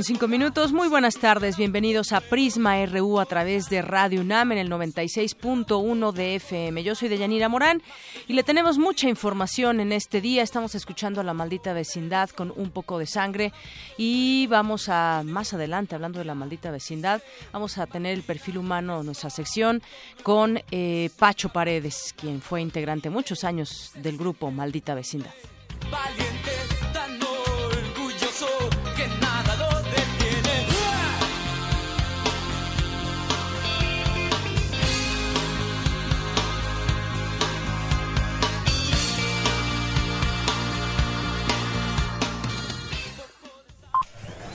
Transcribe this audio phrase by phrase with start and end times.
[0.00, 0.72] Con cinco minutos.
[0.72, 1.58] Muy buenas tardes.
[1.58, 6.82] Bienvenidos a Prisma RU a través de Radio UNAM en el 96.1 de FM.
[6.82, 7.82] Yo soy Deyanira Morán
[8.26, 10.42] y le tenemos mucha información en este día.
[10.42, 13.52] Estamos escuchando a la maldita vecindad con un poco de sangre
[13.98, 17.20] y vamos a, más adelante, hablando de la maldita vecindad,
[17.52, 19.82] vamos a tener el perfil humano, nuestra sección,
[20.22, 25.34] con eh, Pacho Paredes, quien fue integrante muchos años del grupo Maldita Vecindad.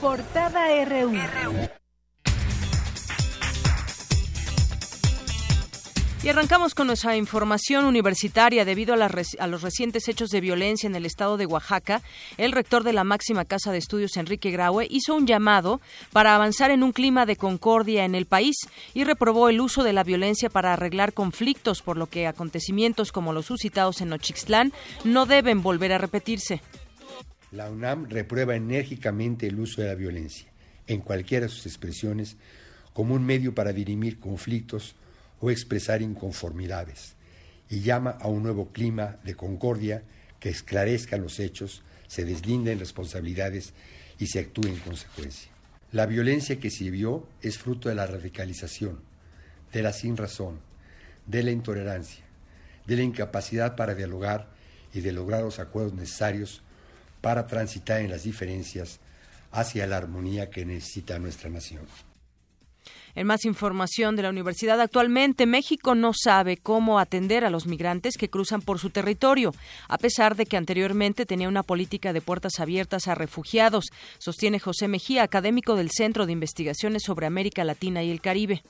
[0.06, 1.12] Portada RU.
[6.22, 8.64] Y arrancamos con nuestra información universitaria.
[8.64, 12.02] Debido a, los recientes hechos de violencia en el estado de Oaxaca,
[12.36, 15.80] el rector de la máxima casa de estudios, Enrique Graue, hizo un llamado
[16.12, 18.54] para avanzar en un clima de concordia en el país
[18.94, 23.32] y reprobó el uso de la violencia para arreglar conflictos, por lo que acontecimientos como
[23.32, 26.62] los suscitados en Nochixtlán no deben volver a repetirse.
[27.56, 30.46] La UNAM reprueba enérgicamente el uso de la violencia,
[30.86, 32.36] en cualquiera de sus expresiones,
[32.92, 34.94] como un medio para dirimir conflictos
[35.40, 37.14] o expresar inconformidades,
[37.70, 40.02] y llama a un nuevo clima de concordia
[40.38, 43.72] que esclarezca los hechos, se deslinden responsabilidades
[44.18, 45.50] y se actúe en consecuencia.
[45.92, 49.00] La violencia que se vio es fruto de la radicalización,
[49.72, 50.60] de la sinrazón,
[51.24, 52.22] de la intolerancia,
[52.86, 54.50] de la incapacidad para dialogar
[54.92, 56.62] y de lograr los acuerdos necesarios
[57.26, 59.00] para transitar en las diferencias
[59.50, 61.84] hacia la armonía que necesita nuestra nación.
[63.16, 68.16] En más información de la universidad, actualmente México no sabe cómo atender a los migrantes
[68.16, 69.52] que cruzan por su territorio,
[69.88, 73.86] a pesar de que anteriormente tenía una política de puertas abiertas a refugiados,
[74.18, 78.62] sostiene José Mejía, académico del Centro de Investigaciones sobre América Latina y el Caribe.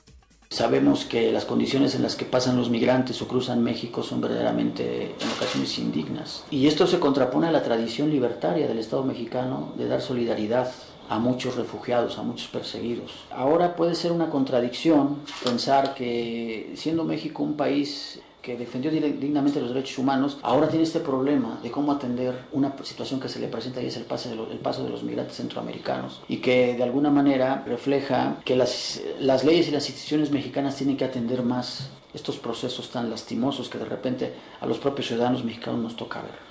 [0.49, 5.15] Sabemos que las condiciones en las que pasan los migrantes o cruzan México son verdaderamente
[5.19, 6.45] en ocasiones indignas.
[6.49, 10.71] Y esto se contrapone a la tradición libertaria del Estado mexicano de dar solidaridad
[11.09, 13.25] a muchos refugiados, a muchos perseguidos.
[13.31, 19.73] Ahora puede ser una contradicción pensar que siendo México un país que defendió dignamente los
[19.73, 23.81] derechos humanos, ahora tiene este problema de cómo atender una situación que se le presenta
[23.81, 27.09] y es el, paso de, el paso de los migrantes centroamericanos y que de alguna
[27.09, 32.37] manera refleja que las, las leyes y las instituciones mexicanas tienen que atender más estos
[32.37, 34.31] procesos tan lastimosos que de repente
[34.61, 36.46] a los propios ciudadanos mexicanos nos toca ver.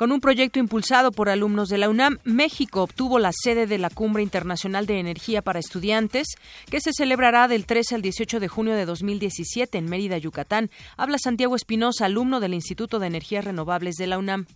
[0.00, 3.90] Con un proyecto impulsado por alumnos de la UNAM, México obtuvo la sede de la
[3.90, 6.26] Cumbre Internacional de Energía para Estudiantes,
[6.70, 10.70] que se celebrará del 13 al 18 de junio de 2017 en Mérida, Yucatán.
[10.96, 14.46] Habla Santiago Espinosa, alumno del Instituto de Energías Renovables de la UNAM.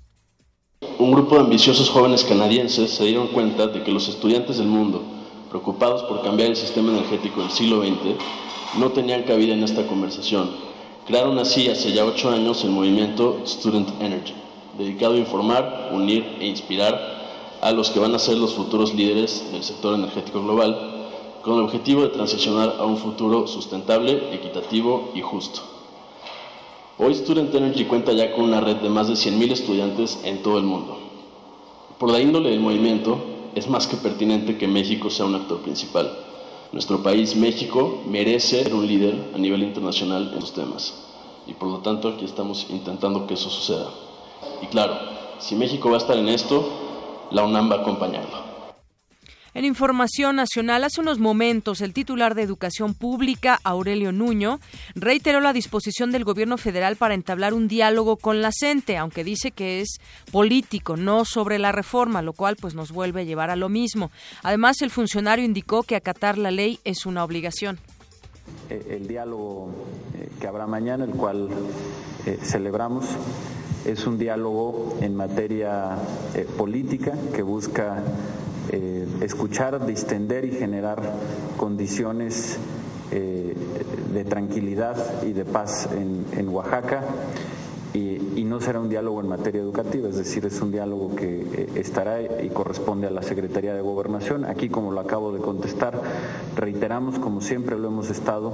[0.99, 5.05] Un grupo de ambiciosos jóvenes canadienses se dieron cuenta de que los estudiantes del mundo,
[5.51, 8.17] preocupados por cambiar el sistema energético del siglo XX,
[8.79, 10.53] no tenían cabida en esta conversación.
[11.07, 14.44] Crearon así hace ya ocho años el movimiento Student Energy
[14.79, 17.15] dedicado a informar, unir e inspirar
[17.61, 21.09] a los que van a ser los futuros líderes del sector energético global,
[21.43, 25.61] con el objetivo de transicionar a un futuro sustentable, equitativo y justo.
[26.97, 30.59] Hoy Student Energy cuenta ya con una red de más de 100.000 estudiantes en todo
[30.59, 30.99] el mundo.
[31.99, 33.19] Por la índole del movimiento,
[33.55, 36.11] es más que pertinente que México sea un actor principal.
[36.73, 40.95] Nuestro país, México, merece ser un líder a nivel internacional en estos temas.
[41.47, 43.91] Y por lo tanto, aquí estamos intentando que eso suceda.
[44.63, 44.99] Y claro,
[45.39, 48.55] si México va a estar en esto, la UNAM va a acompañarlo.
[49.55, 54.59] En información nacional, hace unos momentos, el titular de Educación Pública, Aurelio Nuño,
[54.97, 59.53] reiteró la disposición del gobierno federal para entablar un diálogo con la CENTE, aunque dice
[59.53, 60.01] que es
[60.33, 64.11] político, no sobre la reforma, lo cual pues nos vuelve a llevar a lo mismo.
[64.43, 67.79] Además, el funcionario indicó que acatar la ley es una obligación.
[68.71, 69.71] Eh, el diálogo
[70.15, 71.49] eh, que habrá mañana, el cual
[72.27, 73.05] eh, celebramos,
[73.85, 75.97] es un diálogo en materia
[76.57, 78.03] política que busca
[78.71, 81.01] eh, escuchar, distender y generar
[81.59, 82.57] condiciones
[83.13, 83.55] eh,
[84.13, 87.03] de tranquilidad y de paz en, Oaxaca.
[87.95, 91.69] Y, no será un diálogo en materia educativa, es decir, es un diálogo que eh,
[91.77, 94.45] estará y corresponde a la Secretaría de Gobernación.
[94.45, 96.01] Aquí, como lo acabo de contestar,
[96.57, 98.53] reiteramos, como siempre lo hemos estado,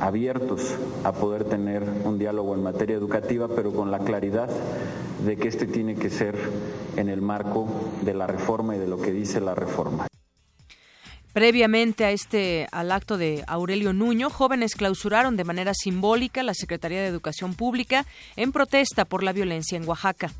[0.00, 0.74] abiertos
[1.04, 4.50] a poder tener un diálogo en materia educativa, pero con la claridad
[5.24, 6.36] de que este tiene que ser
[6.96, 7.66] en el marco
[8.02, 10.07] de la reforma y de lo que dice la reforma.
[11.38, 17.00] Previamente a este al acto de Aurelio Nuño, jóvenes clausuraron de manera simbólica la Secretaría
[17.00, 20.32] de Educación Pública en protesta por la violencia en Oaxaca.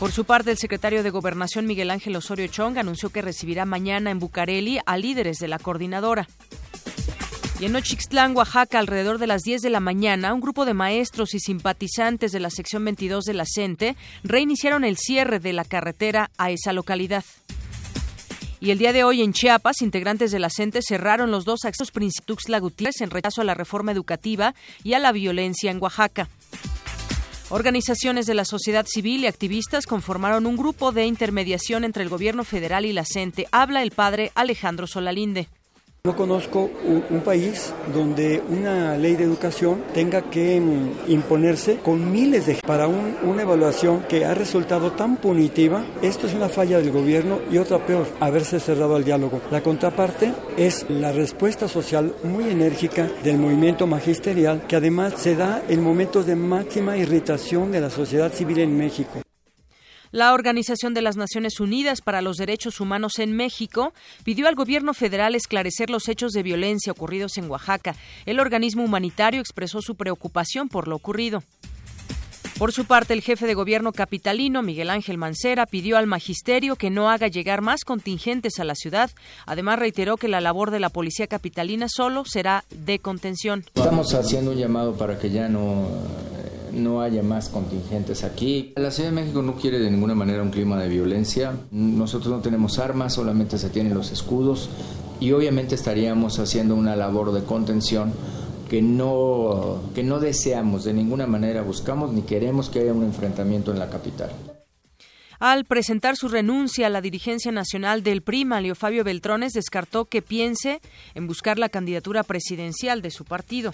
[0.00, 4.10] Por su parte, el secretario de Gobernación Miguel Ángel Osorio Chong anunció que recibirá mañana
[4.10, 6.26] en Bucareli a líderes de la coordinadora.
[7.60, 11.34] Y en Nochixtlán, Oaxaca, alrededor de las 10 de la mañana, un grupo de maestros
[11.34, 16.30] y simpatizantes de la sección 22 de la CENTE reiniciaron el cierre de la carretera
[16.38, 17.24] a esa localidad.
[18.60, 21.92] Y el día de hoy en Chiapas, integrantes de la CENTE cerraron los dos accesos
[22.24, 26.28] Tuxtla Gutiérrez en rechazo a la reforma educativa y a la violencia en Oaxaca.
[27.48, 32.42] Organizaciones de la sociedad civil y activistas conformaron un grupo de intermediación entre el gobierno
[32.42, 33.46] federal y la CENTE.
[33.52, 35.48] Habla el padre Alejandro Solalinde.
[36.06, 36.70] No conozco
[37.10, 42.86] un, país donde una ley de educación tenga que mm, imponerse con miles de para
[42.86, 45.84] una evaluación que ha resultado tan punitiva.
[46.02, 49.40] Esto es una falla del gobierno y otra peor, haberse cerrado al diálogo.
[49.50, 55.64] La contraparte es la respuesta social muy enérgica del movimiento magisterial que además se da
[55.68, 59.22] en momentos de máxima irritación de la sociedad civil en México.
[60.16, 63.92] La Organización de las Naciones Unidas para los Derechos Humanos en México
[64.24, 67.94] pidió al gobierno federal esclarecer los hechos de violencia ocurridos en Oaxaca.
[68.24, 71.42] El organismo humanitario expresó su preocupación por lo ocurrido.
[72.58, 76.88] Por su parte, el jefe de gobierno capitalino, Miguel Ángel Mancera, pidió al magisterio que
[76.88, 79.10] no haga llegar más contingentes a la ciudad.
[79.44, 83.66] Además, reiteró que la labor de la policía capitalina solo será de contención.
[83.74, 85.90] Estamos haciendo un llamado para que ya no
[86.76, 88.72] no haya más contingentes aquí.
[88.76, 91.52] La Ciudad de México no quiere de ninguna manera un clima de violencia.
[91.70, 94.68] Nosotros no tenemos armas, solamente se tienen los escudos
[95.20, 98.12] y obviamente estaríamos haciendo una labor de contención
[98.68, 103.72] que no, que no deseamos de ninguna manera, buscamos ni queremos que haya un enfrentamiento
[103.72, 104.30] en la capital.
[105.38, 110.22] Al presentar su renuncia a la dirigencia nacional del PRI, Leo Fabio Beltrones descartó que
[110.22, 110.80] piense
[111.14, 113.72] en buscar la candidatura presidencial de su partido.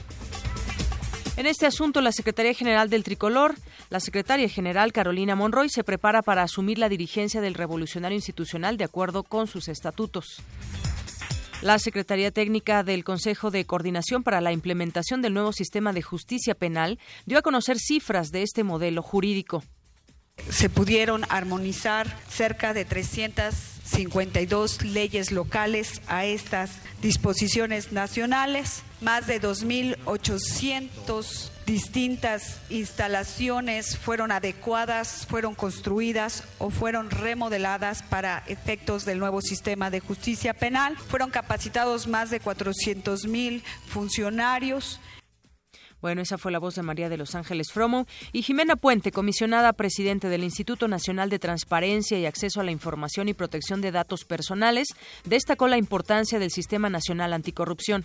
[1.37, 3.55] En este asunto, la Secretaría General del Tricolor,
[3.88, 8.84] la Secretaria General Carolina Monroy, se prepara para asumir la dirigencia del Revolucionario Institucional de
[8.84, 10.43] acuerdo con sus estatutos.
[11.62, 16.55] La Secretaría Técnica del Consejo de Coordinación para la Implementación del nuevo Sistema de Justicia
[16.55, 19.64] Penal dio a conocer cifras de este modelo jurídico.
[20.50, 31.50] Se pudieron armonizar cerca de 352 leyes locales a estas disposiciones nacionales más de 2.800
[31.67, 40.00] distintas instalaciones fueron adecuadas, fueron construidas o fueron remodeladas para efectos del nuevo sistema de
[40.00, 40.96] justicia penal.
[40.96, 45.00] Fueron capacitados más de 400.000 funcionarios.
[46.03, 49.72] Bueno, esa fue la voz de María de Los Ángeles Fromo y Jimena Puente, comisionada
[49.72, 54.24] presidente del Instituto Nacional de Transparencia y Acceso a la Información y Protección de Datos
[54.24, 54.88] Personales,
[55.24, 58.05] destacó la importancia del Sistema Nacional Anticorrupción.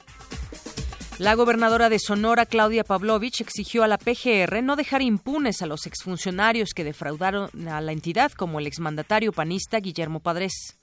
[1.20, 5.88] La gobernadora de Sonora, Claudia Pavlovich, exigió a la PGR no dejar impunes a los
[5.88, 10.76] exfuncionarios que defraudaron a la entidad, como el exmandatario panista Guillermo Padres.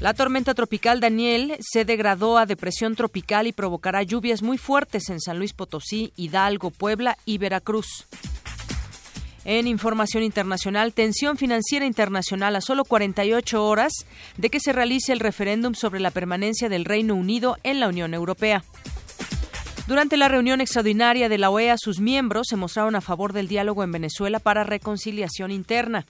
[0.00, 5.20] La tormenta tropical Daniel se degradó a depresión tropical y provocará lluvias muy fuertes en
[5.20, 8.08] San Luis Potosí, Hidalgo, Puebla y Veracruz.
[9.44, 13.92] En información internacional, tensión financiera internacional a solo 48 horas
[14.36, 18.14] de que se realice el referéndum sobre la permanencia del Reino Unido en la Unión
[18.14, 18.64] Europea.
[19.86, 23.82] Durante la reunión extraordinaria de la OEA, sus miembros se mostraron a favor del diálogo
[23.82, 26.06] en Venezuela para reconciliación interna.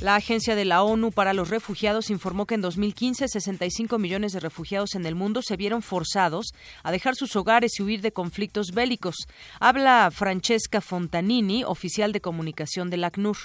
[0.00, 4.40] La Agencia de la ONU para los Refugiados informó que en 2015 65 millones de
[4.40, 6.52] refugiados en el mundo se vieron forzados
[6.82, 9.16] a dejar sus hogares y huir de conflictos bélicos.
[9.60, 13.36] Habla Francesca Fontanini, oficial de comunicación del ACNUR.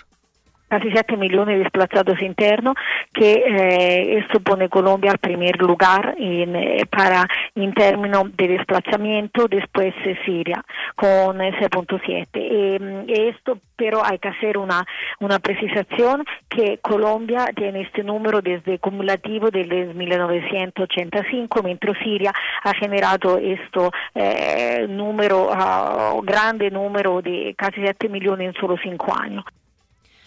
[0.70, 2.76] Casi 7 millones de desplazados internos,
[3.14, 9.48] que eh, esto pone Colombia al primer lugar en, eh, para, en términos de desplazamiento,
[9.48, 9.94] después
[10.26, 10.64] Siria
[10.96, 12.28] con 6.7.
[12.34, 14.86] Eh, esto, pero hay que hacer una,
[15.20, 22.34] una precisación que Colombia tiene este número desde cumulativo desde 1985, mientras Siria
[22.64, 29.16] ha generado esto eh, número, uh, grande número de casi 7 millones en solo 5
[29.20, 29.46] años.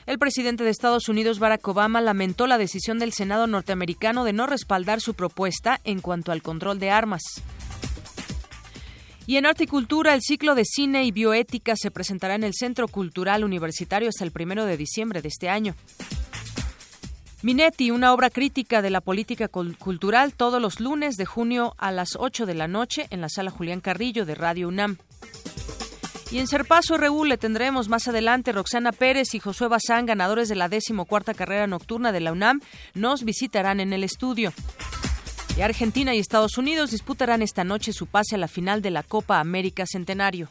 [0.05, 4.47] El presidente de Estados Unidos, Barack Obama, lamentó la decisión del Senado norteamericano de no
[4.47, 7.23] respaldar su propuesta en cuanto al control de armas.
[9.27, 12.55] Y en Arte y Cultura, el ciclo de cine y bioética se presentará en el
[12.55, 15.77] Centro Cultural Universitario hasta el primero de diciembre de este año.
[17.43, 22.17] Minetti, una obra crítica de la política cultural, todos los lunes de junio a las
[22.17, 24.99] 8 de la noche en la sala Julián Carrillo de Radio UNAM.
[26.33, 30.55] Y en Serpaso RU le tendremos más adelante Roxana Pérez y Josué Bazán, ganadores de
[30.55, 32.63] la decimocuarta carrera nocturna de la UNAM,
[32.95, 34.55] nos visitarán en el estudio.
[35.59, 39.03] Y Argentina y Estados Unidos disputarán esta noche su pase a la final de la
[39.03, 40.49] Copa América Centenario.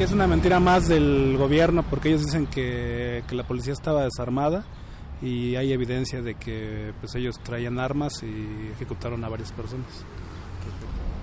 [0.00, 4.64] Es una mentira más del gobierno porque ellos dicen que la policía estaba desarmada
[5.22, 9.86] y hay evidencia de que pues ellos traían armas y ejecutaron a varias personas.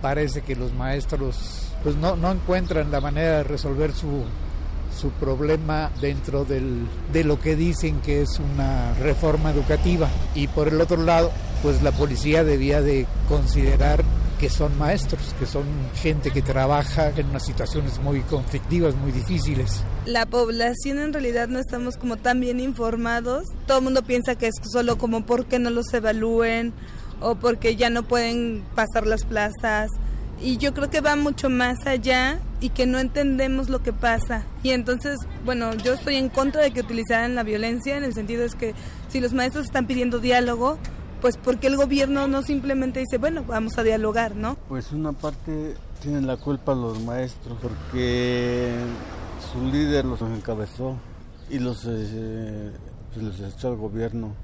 [0.01, 4.23] Parece que los maestros pues no, no encuentran la manera de resolver su,
[4.97, 10.09] su problema dentro del, de lo que dicen que es una reforma educativa.
[10.35, 14.03] Y por el otro lado, pues la policía debía de considerar
[14.39, 19.83] que son maestros, que son gente que trabaja en unas situaciones muy conflictivas, muy difíciles.
[20.05, 23.47] La población en realidad no estamos como tan bien informados.
[23.65, 26.73] Todo el mundo piensa que es solo como porque no los evalúen
[27.19, 29.89] o porque ya no pueden pasar las plazas.
[30.41, 34.43] Y yo creo que va mucho más allá y que no entendemos lo que pasa.
[34.63, 38.43] Y entonces, bueno, yo estoy en contra de que utilizaran la violencia en el sentido
[38.43, 38.75] es que
[39.09, 40.77] si los maestros están pidiendo diálogo,
[41.21, 44.57] pues porque el gobierno no simplemente dice, bueno, vamos a dialogar, ¿no?
[44.67, 48.75] Pues una parte tienen la culpa los maestros porque
[49.51, 50.97] su líder los encabezó
[51.49, 52.71] y los, eh,
[53.15, 54.35] los echó al gobierno.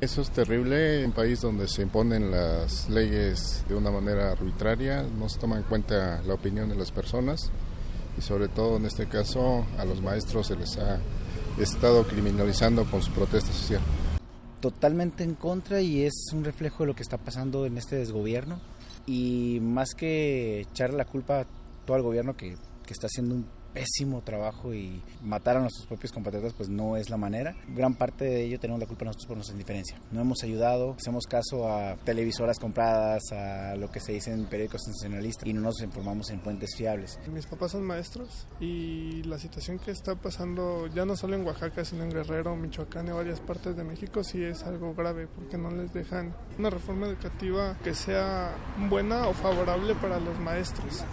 [0.00, 5.02] Eso es terrible en un país donde se imponen las leyes de una manera arbitraria,
[5.02, 7.50] no se toma en cuenta la opinión de las personas
[8.16, 11.00] y sobre todo en este caso a los maestros se les ha
[11.58, 13.80] estado criminalizando con su protesta social.
[14.60, 18.60] Totalmente en contra y es un reflejo de lo que está pasando en este desgobierno
[19.04, 21.46] y más que echarle la culpa a
[21.84, 22.54] todo el gobierno que,
[22.86, 27.10] que está haciendo un pésimo trabajo y matar a nuestros propios compatriotas pues no es
[27.10, 27.54] la manera.
[27.68, 30.00] Gran parte de ello tenemos la culpa nosotros por nuestra indiferencia.
[30.10, 34.82] No hemos ayudado, hacemos caso a televisoras compradas, a lo que se dice en periódicos
[34.82, 37.20] sensacionalistas y no nos informamos en fuentes fiables.
[37.32, 41.84] Mis papás son maestros y la situación que está pasando ya no solo en Oaxaca,
[41.84, 45.70] sino en Guerrero, Michoacán y varias partes de México sí es algo grave porque no
[45.70, 48.56] les dejan una reforma educativa que sea
[48.88, 51.04] buena o favorable para los maestros.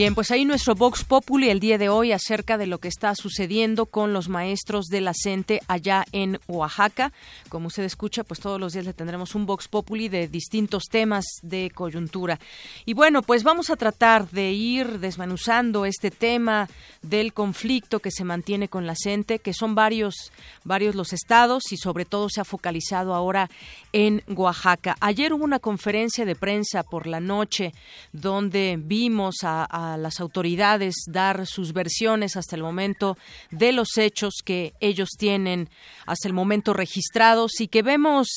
[0.00, 3.14] Bien, pues ahí nuestro Vox Populi el día de hoy acerca de lo que está
[3.14, 7.12] sucediendo con los maestros de la CENTE allá en Oaxaca.
[7.50, 11.26] Como usted escucha, pues todos los días le tendremos un Vox Populi de distintos temas
[11.42, 12.40] de coyuntura.
[12.86, 16.70] Y bueno, pues vamos a tratar de ir desmenuzando este tema
[17.02, 20.32] del conflicto que se mantiene con la CENTE, que son varios,
[20.64, 23.50] varios los estados y sobre todo se ha focalizado ahora
[23.92, 24.96] en Oaxaca.
[25.00, 27.74] Ayer hubo una conferencia de prensa por la noche
[28.14, 33.16] donde vimos a a las autoridades dar sus versiones hasta el momento
[33.50, 35.68] de los hechos que ellos tienen
[36.06, 38.28] hasta el momento registrados y que vemos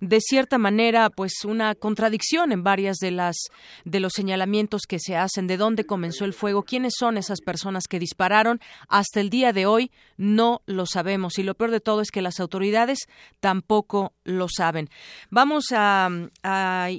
[0.00, 3.36] de cierta manera pues una contradicción en varias de las
[3.84, 7.84] de los señalamientos que se hacen de dónde comenzó el fuego, quiénes son esas personas
[7.88, 12.00] que dispararon, hasta el día de hoy no lo sabemos y lo peor de todo
[12.00, 13.00] es que las autoridades
[13.40, 14.88] tampoco lo saben.
[15.30, 16.10] Vamos a,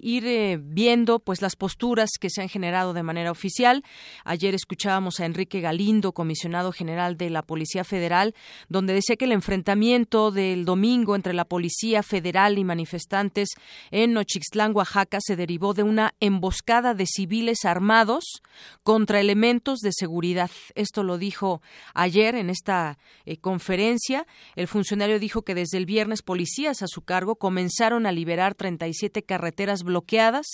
[0.02, 3.84] ir eh, viendo pues las posturas que se han generado de manera oficial
[4.24, 8.34] Ayer escuchábamos a Enrique Galindo, comisionado general de la Policía Federal,
[8.70, 13.50] donde decía que el enfrentamiento del domingo entre la Policía Federal y manifestantes
[13.92, 18.42] en Nochixtlán, Oaxaca, se derivó de una emboscada de civiles armados
[18.84, 20.52] contra elementos de seguridad.
[20.76, 21.62] Esto lo dijo
[21.94, 24.26] ayer en esta eh, conferencia.
[24.56, 29.24] El funcionario dijo que desde el viernes policías a su cargo comenzaron a liberar 37
[29.24, 30.46] carreteras bloqueadas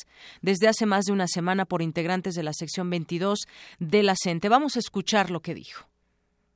[0.41, 3.29] desde hace más de una semana por integrantes de la sección 22
[3.80, 4.50] de la CENTE.
[4.50, 5.86] Vamos a escuchar lo que dijo.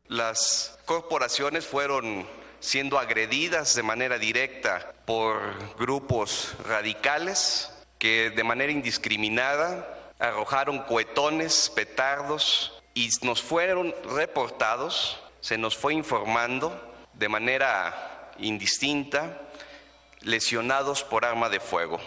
[0.08, 2.28] Las corporaciones fueron
[2.60, 12.82] siendo agredidas de manera directa por grupos radicales que de manera indiscriminada arrojaron cohetones, petardos
[12.94, 16.80] y nos fueron reportados, se nos fue informando
[17.14, 19.42] de manera indistinta,
[20.22, 22.00] lesionados por arma de fuego.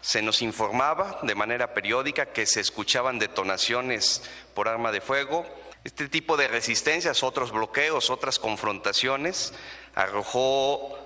[0.00, 4.22] Se nos informaba de manera periódica que se escuchaban detonaciones
[4.54, 5.46] por arma de fuego.
[5.84, 9.52] Este tipo de resistencias, otros bloqueos, otras confrontaciones,
[9.94, 10.96] arrojó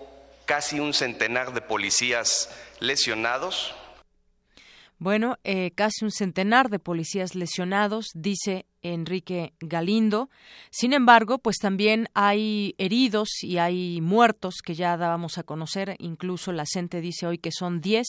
[0.46, 3.74] casi un centenar de policías lesionados.
[4.98, 10.30] Bueno, eh, casi un centenar de policías lesionados, dice Enrique Galindo.
[10.70, 15.96] Sin embargo, pues también hay heridos y hay muertos que ya dábamos a conocer.
[15.98, 18.06] Incluso la gente dice hoy que son 10,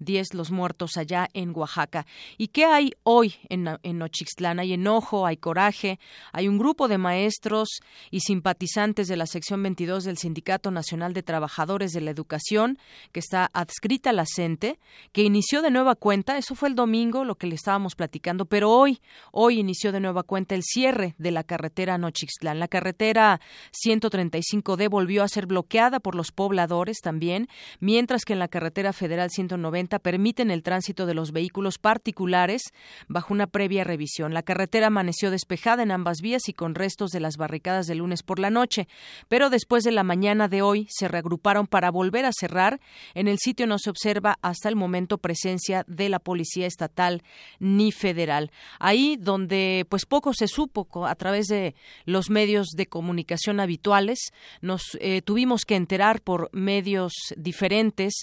[0.00, 2.04] 10 los muertos allá en Oaxaca.
[2.36, 3.64] ¿Y qué hay hoy en,
[3.98, 4.58] Nochixtlán?
[4.58, 5.98] Hay enojo, hay coraje,
[6.32, 7.68] hay un grupo de maestros
[8.10, 12.78] y simpatizantes de la sección 22 del Sindicato Nacional de Trabajadores de la Educación,
[13.12, 14.78] que está adscrita a la CENTE,
[15.12, 18.70] que inició de nueva cuenta, eso fue el domingo, lo que le estábamos platicando, pero
[18.70, 19.00] hoy,
[19.32, 22.58] hoy inició de nueva nueva cuenta el cierre de la carretera Nochixtlán.
[22.58, 23.40] La carretera
[23.84, 27.48] 135D volvió a ser bloqueada por los pobladores también,
[27.78, 32.62] mientras que en la carretera federal 190 permiten el tránsito de los vehículos particulares
[33.06, 34.32] bajo una previa revisión.
[34.32, 38.22] La carretera amaneció despejada en ambas vías y con restos de las barricadas del lunes
[38.22, 38.88] por la noche,
[39.28, 42.80] pero después de la mañana de hoy se reagruparon para volver a cerrar.
[43.12, 47.22] En el sitio no se observa hasta el momento presencia de la policía estatal
[47.58, 48.50] ni federal.
[48.78, 51.74] Ahí donde pues pues poco se supo a través de
[52.04, 54.30] los medios de comunicación habituales.
[54.60, 58.14] Nos eh, tuvimos que enterar por medios diferentes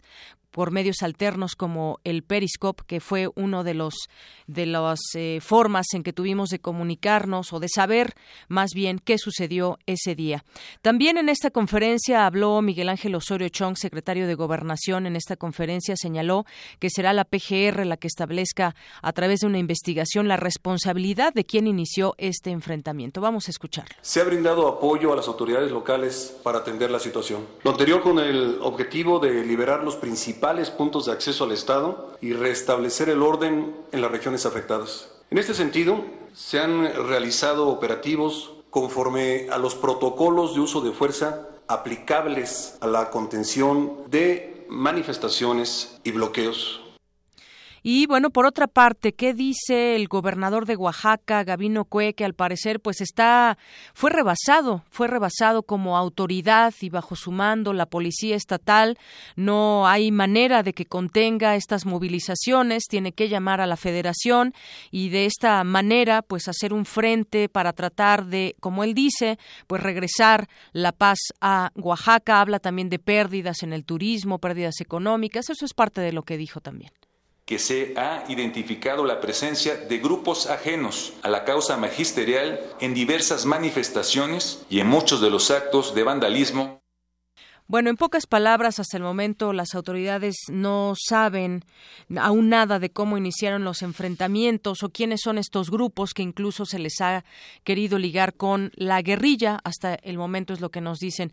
[0.56, 3.94] por medios alternos como el Periscope, que fue uno de los
[4.48, 8.14] de las eh, formas en que tuvimos de comunicarnos o de saber
[8.48, 10.46] más bien qué sucedió ese día.
[10.82, 15.08] También en esta conferencia habló Miguel Ángel Osorio Chong, secretario de Gobernación.
[15.08, 16.46] En esta conferencia señaló
[16.80, 21.46] que será la PGR la que establezca a través de una investigación la responsabilidad de
[21.46, 23.20] quien inició este enfrentamiento.
[23.20, 23.88] Vamos a escuchar.
[24.00, 27.46] Se ha brindado apoyo a las autoridades locales para atender la situación.
[27.64, 30.45] Lo anterior con el objetivo de liberar los principales
[30.78, 35.10] puntos de acceso al Estado y restablecer el orden en las regiones afectadas.
[35.32, 41.48] En este sentido, se han realizado operativos conforme a los protocolos de uso de fuerza
[41.68, 46.85] aplicables a la contención de manifestaciones y bloqueos
[47.88, 52.34] y bueno, por otra parte, ¿qué dice el gobernador de Oaxaca, Gabino Cue, que al
[52.34, 53.60] parecer pues está
[53.94, 58.98] fue rebasado, fue rebasado como autoridad y bajo su mando la policía estatal
[59.36, 64.56] no hay manera de que contenga estas movilizaciones, tiene que llamar a la Federación
[64.90, 69.84] y de esta manera pues hacer un frente para tratar de, como él dice, pues
[69.84, 75.66] regresar la paz a Oaxaca, habla también de pérdidas en el turismo, pérdidas económicas, eso
[75.66, 76.92] es parte de lo que dijo también
[77.46, 83.46] que se ha identificado la presencia de grupos ajenos a la causa magisterial en diversas
[83.46, 86.82] manifestaciones y en muchos de los actos de vandalismo.
[87.68, 91.66] Bueno, en pocas palabras, hasta el momento las autoridades no saben
[92.16, 96.78] aún nada de cómo iniciaron los enfrentamientos o quiénes son estos grupos que incluso se
[96.78, 97.26] les ha
[97.64, 99.60] querido ligar con la guerrilla.
[99.64, 101.32] Hasta el momento es lo que nos dicen.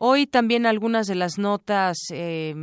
[0.00, 2.54] Hoy también algunas de las notas eh,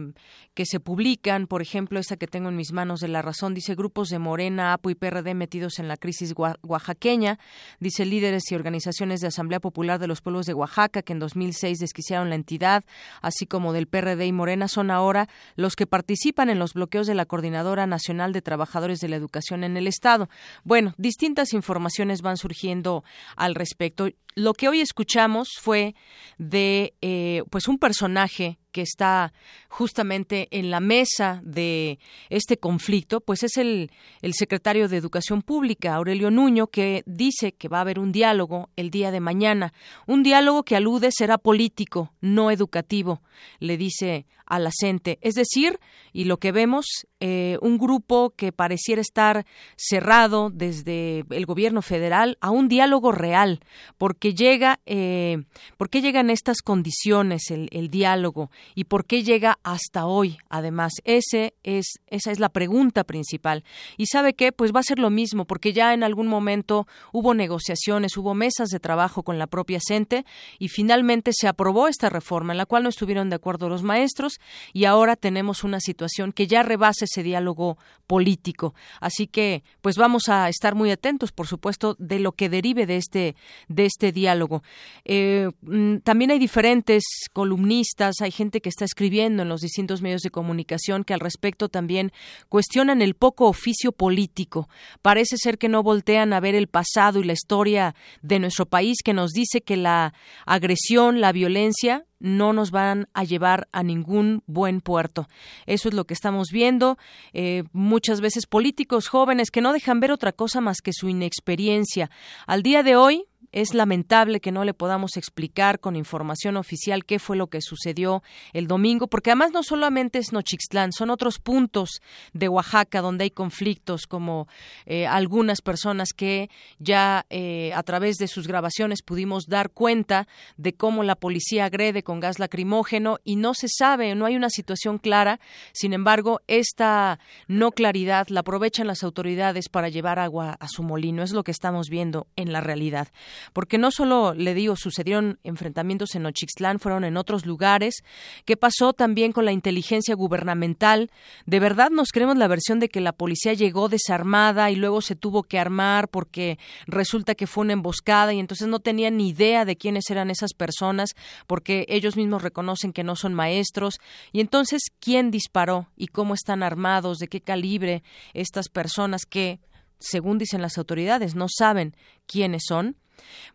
[0.54, 3.76] que se publican, por ejemplo, esta que tengo en mis manos de La Razón, dice
[3.76, 7.38] grupos de Morena, APO y PRD metidos en la crisis oaxaqueña,
[7.82, 11.80] dice líderes y organizaciones de Asamblea Popular de los Pueblos de Oaxaca, que en 2006
[11.80, 12.86] desquiciaron la entidad,
[13.22, 17.16] así como del PRD y Morena, son ahora los que participan en los bloqueos de
[17.16, 20.30] la Coordinadora Nacional de Trabajadores de la Educación en el Estado.
[20.64, 23.04] Bueno, distintas informaciones van surgiendo
[23.36, 24.08] al respecto.
[24.38, 25.96] Lo que hoy escuchamos fue
[26.38, 29.32] de eh, pues un personaje que está
[29.70, 31.98] justamente en la mesa de
[32.30, 33.90] este conflicto, pues es el,
[34.22, 38.70] el secretario de Educación Pública, Aurelio Nuño, que dice que va a haber un diálogo
[38.76, 39.74] el día de mañana,
[40.08, 43.22] un diálogo que alude será político, no educativo,
[43.60, 45.18] le dice a la gente.
[45.22, 45.80] Es decir,
[46.14, 46.86] y lo que vemos,
[47.20, 53.60] eh, un grupo que pareciera estar cerrado desde el gobierno federal a un diálogo real,
[53.98, 55.44] porque llega, eh,
[55.78, 60.38] ¿por qué llegan estas condiciones el, diálogo y por qué llega hasta hoy?
[60.50, 63.64] Además, ese es, esa es la pregunta principal.
[63.98, 67.34] Y sabe qué, pues va a ser lo mismo, porque ya en algún momento hubo
[67.34, 70.26] negociaciones, hubo mesas de trabajo con la propia CENTE
[70.60, 74.40] y finalmente se aprobó esta reforma en la cual no estuvieron de acuerdo los maestros
[74.74, 78.74] y ahora tenemos una situación que ya rebasa ese diálogo político.
[79.00, 82.98] Así que, pues vamos a estar muy atentos, por supuesto, de lo que derive de
[82.98, 83.36] este
[83.68, 84.64] de este diálogo.
[85.04, 90.22] Eh, mm, también hay diferentes columnistas, hay gente que está escribiendo en los distintos medios
[90.22, 92.12] de comunicación que al respecto también
[92.50, 94.70] cuestionan el poco oficio político.
[95.02, 98.98] Parece ser que no voltean a ver el pasado y la historia de nuestro país
[99.04, 100.14] que nos dice que la
[100.46, 105.28] agresión, la violencia no nos van a llevar a ningún buen puerto.
[105.66, 106.98] Eso es lo que estamos viendo.
[107.34, 112.10] Eh, muchas veces políticos jóvenes que no dejan ver otra cosa más que su inexperiencia.
[112.48, 117.20] Al día de hoy, es lamentable que no le podamos explicar con información oficial qué
[117.20, 122.02] fue lo que sucedió el domingo, porque además no solamente es Nochixtlán, son otros puntos
[122.34, 124.50] de Oaxaca donde hay conflictos, como
[124.86, 130.74] eh, algunas personas que ya eh, a través de sus grabaciones pudimos dar cuenta de
[130.74, 134.98] cómo la policía agrede con gas lacrimógeno y no se sabe, no hay una situación
[134.98, 135.40] clara.
[135.72, 141.24] Sin embargo, esta no claridad la aprovechan las autoridades para llevar agua a su molino.
[141.24, 143.08] Es lo que estamos viendo en la realidad
[143.54, 148.04] porque no solo, le digo, sucedieron enfrentamientos en Ochixtlán, fueron en otros lugares.
[148.46, 151.12] ¿Qué pasó también con la inteligencia gubernamental?
[151.46, 155.16] ¿De verdad nos creemos la versión de que la policía llegó desarmada y luego se
[155.16, 159.66] tuvo que armar porque resulta que fue una emboscada y entonces no tenían ni idea
[159.66, 161.12] de quiénes eran esas personas
[161.48, 164.00] porque ellos mismos reconocen que no son maestros?
[164.32, 167.18] Y entonces, ¿quién disparó y cómo están armados?
[167.18, 168.04] ¿De qué calibre
[168.34, 169.60] estas personas que
[170.00, 171.96] según dicen las autoridades, no saben
[172.28, 172.98] quiénes son.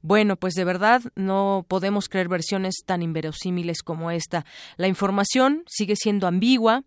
[0.03, 4.45] Bueno, pues de verdad no podemos creer versiones tan inverosímiles como esta.
[4.77, 6.85] La información sigue siendo ambigua.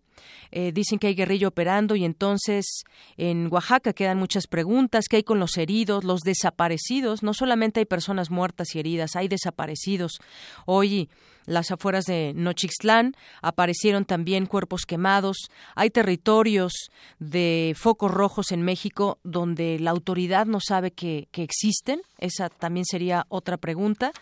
[0.52, 2.84] Eh, dicen que hay guerrilla operando y entonces
[3.16, 5.06] en Oaxaca quedan muchas preguntas.
[5.08, 7.22] ¿Qué hay con los heridos, los desaparecidos?
[7.22, 10.20] No solamente hay personas muertas y heridas, hay desaparecidos.
[10.66, 11.08] Hoy
[11.46, 15.50] las afueras de Nochixtlán aparecieron también cuerpos quemados.
[15.74, 16.72] Hay territorios
[17.18, 22.02] de focos rojos en México donde la autoridad no sabe que, que existen.
[22.18, 24.12] Esa también sería otra pregunta.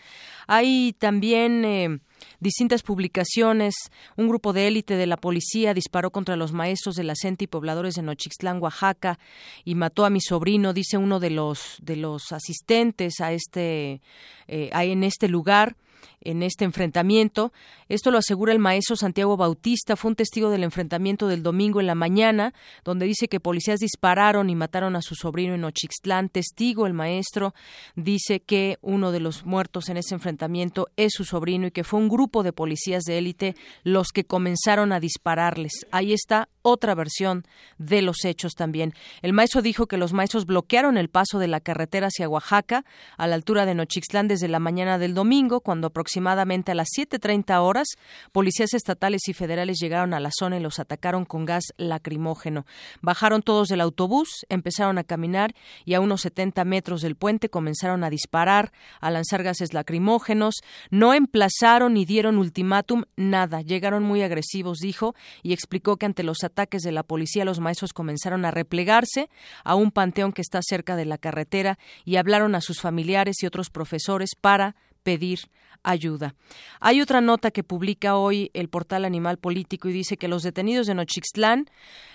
[0.47, 1.99] Hay también eh,
[2.39, 3.75] distintas publicaciones.
[4.17, 7.47] Un grupo de élite de la policía disparó contra los maestros de la CENTE y
[7.47, 9.19] pobladores de Nochixtlán, Oaxaca,
[9.63, 14.01] y mató a mi sobrino, dice uno de los de los asistentes a este
[14.47, 15.75] eh, en este lugar
[16.21, 17.53] en este enfrentamiento.
[17.89, 21.87] Esto lo asegura el maestro Santiago Bautista, fue un testigo del enfrentamiento del domingo en
[21.87, 26.29] la mañana, donde dice que policías dispararon y mataron a su sobrino en Ochixtlán.
[26.29, 27.53] Testigo, el maestro,
[27.95, 31.99] dice que uno de los muertos en ese enfrentamiento es su sobrino y que fue
[31.99, 35.71] un grupo de policías de élite los que comenzaron a dispararles.
[35.91, 37.45] Ahí está otra versión
[37.77, 38.93] de los hechos también.
[39.21, 42.85] El maestro dijo que los maestros bloquearon el paso de la carretera hacia Oaxaca
[43.17, 47.61] a la altura de Nochixtlán desde la mañana del domingo, cuando aproximadamente a las 7.30
[47.61, 47.87] horas,
[48.31, 52.65] policías estatales y federales llegaron a la zona y los atacaron con gas lacrimógeno.
[53.01, 55.53] Bajaron todos del autobús, empezaron a caminar
[55.85, 60.55] y a unos 70 metros del puente comenzaron a disparar, a lanzar gases lacrimógenos.
[60.89, 63.61] No emplazaron ni dieron ultimátum, nada.
[63.61, 67.93] Llegaron muy agresivos, dijo, y explicó que ante los ataques de la policía los maestros
[67.93, 69.29] comenzaron a replegarse
[69.63, 73.45] a un panteón que está cerca de la carretera y hablaron a sus familiares y
[73.45, 75.39] otros profesores para pedir
[75.83, 76.35] ayuda.
[76.79, 80.87] Hay otra nota que publica hoy el portal Animal Político y dice que los detenidos
[80.87, 81.65] de Nochixtlán,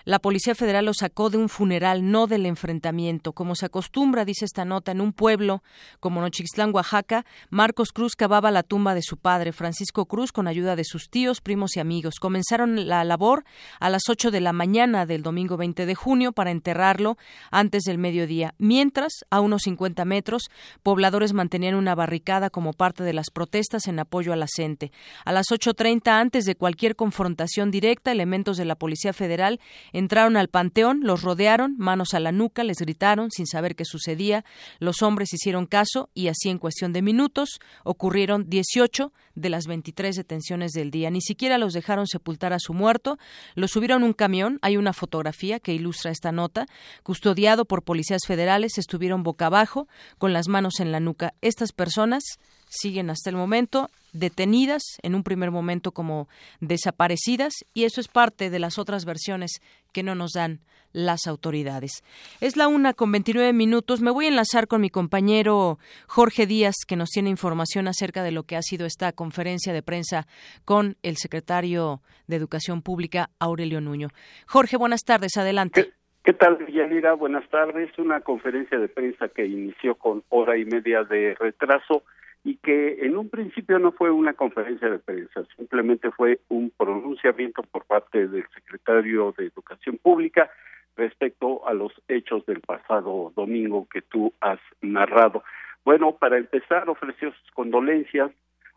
[0.04, 3.32] la Policía Federal los sacó de un funeral, no del enfrentamiento.
[3.32, 5.62] Como se acostumbra, dice esta nota, en un pueblo
[6.00, 10.76] como Nochixtlán, Oaxaca, Marcos Cruz cavaba la tumba de su padre, Francisco Cruz, con ayuda
[10.76, 12.14] de sus tíos, primos y amigos.
[12.20, 13.44] Comenzaron la labor
[13.80, 17.18] a las 8 de la mañana del domingo 20 de junio para enterrarlo
[17.50, 18.54] antes del mediodía.
[18.58, 20.48] Mientras, a unos 50 metros,
[20.82, 24.92] pobladores mantenían una barricada como parte de las protestas en apoyo a la CENTE.
[25.24, 29.60] A las 8.30, antes de cualquier confrontación directa, elementos de la Policía Federal
[29.92, 34.44] entraron al panteón, los rodearon, manos a la nuca, les gritaron sin saber qué sucedía.
[34.78, 40.16] Los hombres hicieron caso y así en cuestión de minutos ocurrieron 18 de las 23
[40.16, 41.10] detenciones del día.
[41.10, 43.18] Ni siquiera los dejaron sepultar a su muerto,
[43.54, 44.58] los subieron un camión.
[44.62, 46.66] Hay una fotografía que ilustra esta nota.
[47.02, 51.34] Custodiado por policías federales, estuvieron boca abajo, con las manos en la nuca.
[51.40, 52.22] Estas personas
[52.68, 56.28] siguen hasta el momento detenidas, en un primer momento como
[56.60, 59.60] desaparecidas, y eso es parte de las otras versiones
[59.92, 60.60] que no nos dan
[60.92, 62.02] las autoridades.
[62.40, 64.00] Es la una con 29 minutos.
[64.00, 68.32] Me voy a enlazar con mi compañero Jorge Díaz, que nos tiene información acerca de
[68.32, 70.26] lo que ha sido esta conferencia de prensa
[70.64, 74.08] con el secretario de Educación Pública, Aurelio Nuño.
[74.46, 75.36] Jorge, buenas tardes.
[75.36, 75.92] Adelante.
[76.24, 77.14] ¿Qué tal, Yanira?
[77.14, 77.90] Buenas tardes.
[77.98, 82.02] Una conferencia de prensa que inició con hora y media de retraso
[82.48, 87.62] y que en un principio no fue una conferencia de prensa, simplemente fue un pronunciamiento
[87.62, 90.48] por parte del secretario de Educación Pública
[90.96, 95.44] respecto a los hechos del pasado domingo que tú has narrado.
[95.84, 98.30] Bueno, para empezar, ofreció sus condolencias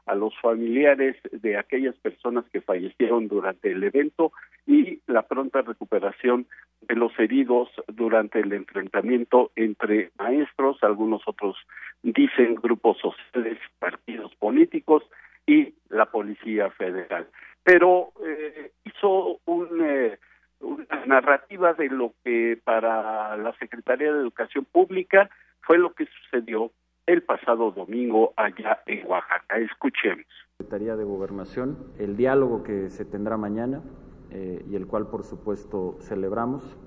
[0.06, 4.32] a los familiares de aquellas personas que fallecieron durante el evento
[4.66, 6.48] y la pronta recuperación
[6.82, 11.56] de los heridos durante el enfrentamiento entre maestros, algunos otros
[12.04, 15.04] dicen grupos sociales, partidos políticos
[15.46, 17.28] y la Policía Federal.
[17.64, 20.18] Pero eh, hizo un, eh,
[20.60, 25.30] una narrativa de lo que para la Secretaría de Educación Pública
[25.62, 26.72] fue lo que sucedió
[27.06, 29.58] el pasado domingo allá en Oaxaca.
[29.58, 30.26] Escuchemos.
[30.58, 33.82] Secretaría de Gobernación, el diálogo que se tendrá mañana
[34.30, 36.78] eh, y el cual por supuesto celebramos,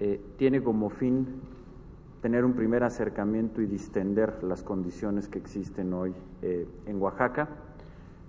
[0.00, 1.40] eh, tiene como fin
[2.22, 7.48] tener un primer acercamiento y distender las condiciones que existen hoy eh, en Oaxaca,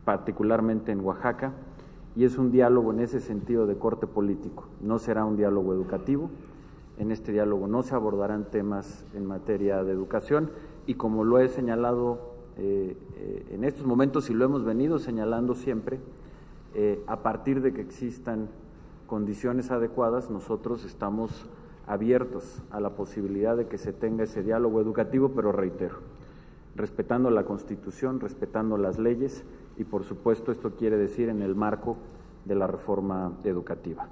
[0.06, 1.54] particularmente en Oaxaca,
[2.16, 6.30] y es un diálogo en ese sentido de corte político, no será un diálogo educativo,
[7.00, 10.52] en este diálogo no se abordarán temas en materia de educación
[10.88, 15.54] y como lo he señalado eh, eh, en estos momentos y lo hemos venido señalando
[15.54, 16.00] siempre,
[16.74, 18.50] eh, a partir de que existan
[19.06, 21.48] condiciones adecuadas, nosotros estamos
[21.86, 25.98] abiertos a la posibilidad de que se tenga ese diálogo educativo, pero reitero,
[26.76, 29.46] respetando la Constitución, respetando las leyes
[29.78, 31.98] y, por supuesto, esto quiere decir en el marco
[32.46, 34.08] de la reforma educativa.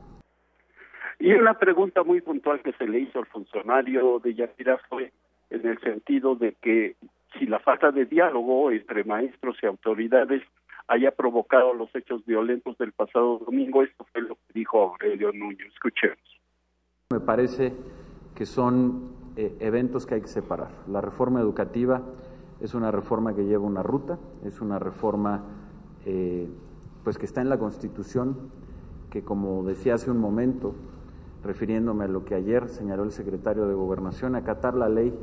[1.20, 5.14] Y una pregunta muy puntual que se le hizo al funcionario de Yatira fue
[5.50, 6.96] en el sentido de que
[7.38, 10.42] si la falta de diálogo entre maestros y autoridades
[10.88, 15.68] haya provocado los hechos violentos del pasado domingo, esto fue lo que dijo Aurelio Núñez.
[15.74, 16.20] Escuchemos.
[17.12, 17.74] Me parece
[18.36, 20.72] que son eh, eventos que hay que separar.
[20.88, 22.04] La reforma educativa
[22.62, 25.44] es una reforma que lleva una ruta, es una reforma
[26.06, 26.48] eh,
[27.04, 28.52] pues que está en la Constitución,
[29.12, 30.76] que como decía hace un momento,
[31.46, 35.14] refiriéndome a lo que ayer señaló el secretario de Gobernación, acatar la ley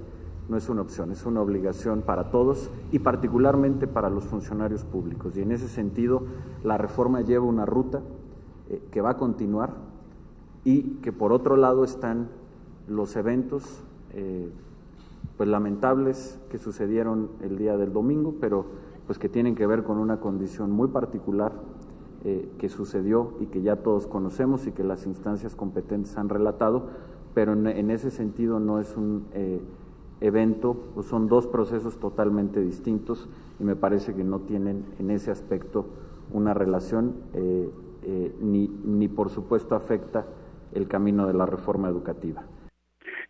[0.48, 5.37] no es una opción, es una obligación para todos y particularmente para los funcionarios públicos.
[5.37, 6.24] Y en ese sentido,
[6.64, 8.02] la reforma lleva una ruta
[8.68, 9.74] eh, que va a continuar
[10.64, 12.28] y que por otro lado están
[12.88, 14.50] los eventos eh,
[15.37, 18.66] pues lamentables que sucedieron el día del domingo, pero
[19.06, 21.52] pues que tienen que ver con una condición muy particular
[22.24, 26.90] eh, que sucedió y que ya todos conocemos y que las instancias competentes han relatado,
[27.35, 29.61] pero en, ese sentido no es un eh,
[30.20, 35.87] evento, son dos procesos totalmente distintos y me parece que no tienen en ese aspecto
[36.32, 37.70] una relación eh,
[38.40, 40.26] ni, ni por supuesto afecta
[40.74, 42.44] el camino de la reforma educativa.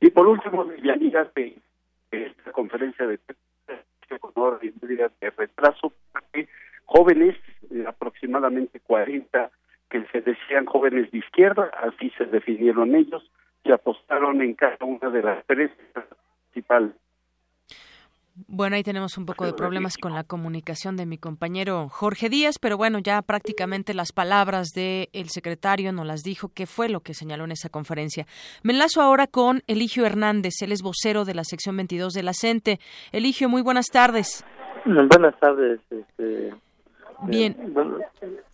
[0.00, 1.62] Y por último, Yanira, de
[2.10, 3.18] esta conferencia de
[5.20, 5.92] de retraso,
[6.92, 7.36] jóvenes
[7.70, 9.50] eh, aproximadamente 40
[9.90, 13.22] que se decían jóvenes de izquierda, así se definieron ellos,
[13.64, 15.70] y apostaron en cada una de las tres
[16.50, 16.92] principales.
[18.48, 22.58] Bueno, ahí tenemos un poco de problemas con la comunicación de mi compañero Jorge Díaz,
[22.58, 27.00] pero bueno, ya prácticamente las palabras del el secretario nos las dijo, qué fue lo
[27.00, 28.24] que señaló en esa conferencia.
[28.62, 32.32] Me enlazo ahora con Eligio Hernández, él es vocero de la sección 22 de la
[32.32, 32.78] CENTE.
[33.12, 34.46] Eligio, muy buenas tardes.
[34.86, 36.54] Buenas tardes, este,
[37.26, 37.56] Bien.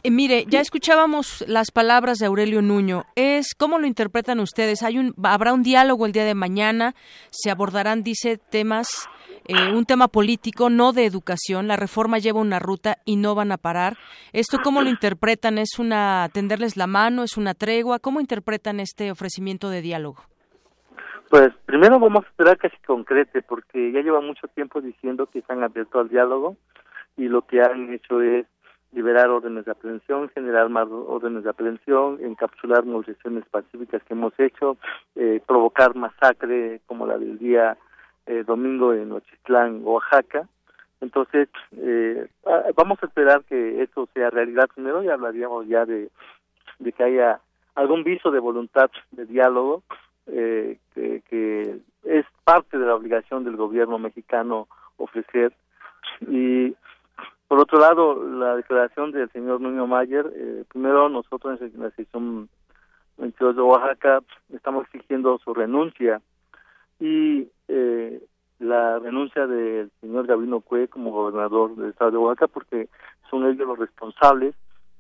[0.03, 3.05] Eh, mire, ya escuchábamos las palabras de Aurelio Nuño.
[3.17, 4.83] Es cómo lo interpretan ustedes.
[4.83, 6.95] Hay un habrá un diálogo el día de mañana.
[7.31, 9.09] Se abordarán, dice, temas,
[9.47, 11.67] eh, un tema político, no de educación.
[11.67, 13.97] La reforma lleva una ruta y no van a parar.
[14.33, 15.59] Esto cómo lo interpretan.
[15.59, 17.99] Es una tenderles la mano, es una tregua.
[17.99, 20.23] ¿Cómo interpretan este ofrecimiento de diálogo?
[21.31, 25.41] Pues primero vamos a esperar que se concrete, porque ya lleva mucho tiempo diciendo que
[25.41, 26.57] están abiertos al diálogo
[27.19, 28.47] y lo que han hecho es
[28.93, 34.77] liberar órdenes de aprehensión, generar más órdenes de aprehensión, encapsular movilizaciones pacíficas que hemos hecho,
[35.15, 37.77] eh, provocar masacre como la del día
[38.27, 40.49] eh, domingo en Ochitlán, Oaxaca.
[41.01, 46.11] Entonces, eh, ah, vamos a esperar que esto sea realidad primero y hablaríamos ya de,
[46.97, 47.41] que haya
[47.75, 49.83] algún viso de voluntad de diálogo
[50.27, 55.53] eh, que, que es parte de la obligación del gobierno mexicano ofrecer
[56.21, 56.75] y
[57.49, 62.49] por otro lado, la declaración del señor Nuño Mayer, eh, primero nosotros en la sección
[63.17, 64.21] 22 de Oaxaca
[64.53, 66.21] estamos exigiendo su renuncia
[67.01, 68.23] y eh,
[68.59, 72.89] la renuncia del señor Gabino Cue como gobernador del estado de Oaxaca porque
[73.31, 74.55] son ellos los responsables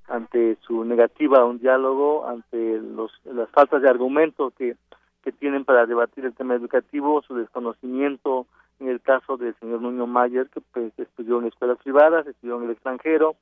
[0.08, 4.76] ante su negativa a un diálogo, ante los, las faltas de argumentos que,
[5.22, 8.46] que tienen para debatir el tema educativo, su desconocimiento
[8.80, 12.64] en el caso del señor Nuño Mayer, que pues, estudió en escuelas privadas, estudió en
[12.64, 13.36] el extranjero,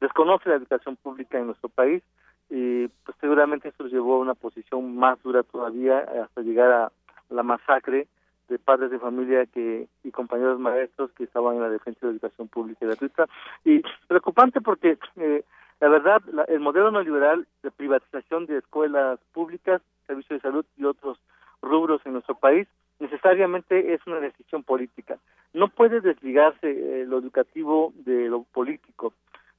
[0.00, 2.02] desconoce la educación pública en nuestro país
[2.50, 6.92] y pues seguramente esto llevó a una posición más dura todavía hasta llegar a
[7.30, 8.08] la masacre
[8.48, 12.12] de padres de familia que y compañeros maestros que estaban en la defensa de la
[12.12, 13.26] educación pública y gratuita.
[13.64, 15.44] Y preocupante porque eh,
[15.80, 21.18] la verdad el modelo neoliberal de privatización de escuelas públicas servicios de salud y otros
[21.62, 22.68] rubros en nuestro país
[23.02, 25.18] necesariamente es una decisión política.
[25.52, 29.12] No puede desligarse eh, lo educativo de lo político,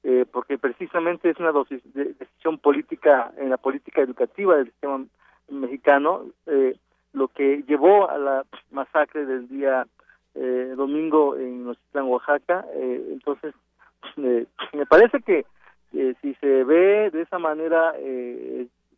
[0.03, 1.51] eh, porque precisamente es una
[1.93, 5.05] decisión política en la política educativa del sistema
[5.49, 6.77] mexicano, eh,
[7.11, 9.85] lo que llevó a la masacre del día
[10.75, 12.65] domingo en Nochitlán, Oaxaca.
[12.73, 13.53] entonces,
[14.17, 15.45] me parece que
[15.91, 17.93] si se ve de esa manera,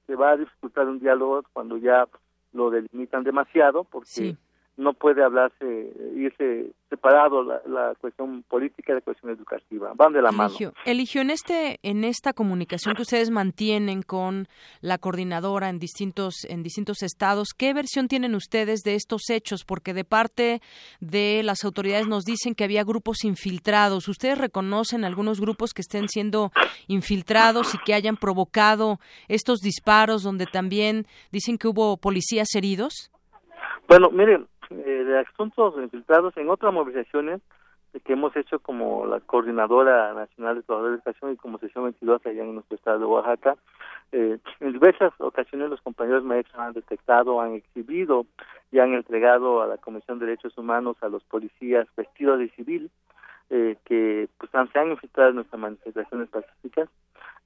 [0.08, 2.08] se va a disfrutar un diálogo cuando ya
[2.55, 4.35] lo delimitan demasiado porque
[4.77, 10.21] no puede hablarse, irse separado la, la, cuestión política y la cuestión educativa, van de
[10.21, 10.53] la mano.
[10.85, 14.47] Eligio, en este, en esta comunicación que ustedes mantienen con
[14.81, 19.63] la coordinadora en distintos, en distintos estados, ¿qué versión tienen ustedes de estos hechos?
[19.65, 20.61] Porque de parte
[20.99, 24.07] de las autoridades nos dicen que había grupos infiltrados.
[24.07, 26.51] ¿Ustedes reconocen algunos grupos que estén siendo
[26.88, 33.11] infiltrados y que hayan provocado estos disparos donde también dicen que hubo policías heridos?
[33.88, 37.41] Bueno, miren, de asuntos infiltrados en otras movilizaciones
[38.04, 42.25] que hemos hecho como la Coordinadora Nacional de Trabajadores de Educación y como sesión 22
[42.25, 43.56] allá en nuestro estado de Oaxaca.
[44.12, 48.25] Eh, en diversas ocasiones los compañeros maestros han detectado, han exhibido
[48.71, 52.91] y han entregado a la Comisión de Derechos Humanos a los policías vestidos de civil
[53.49, 56.89] eh, que pues, se han infiltrado en nuestras manifestaciones pacíficas.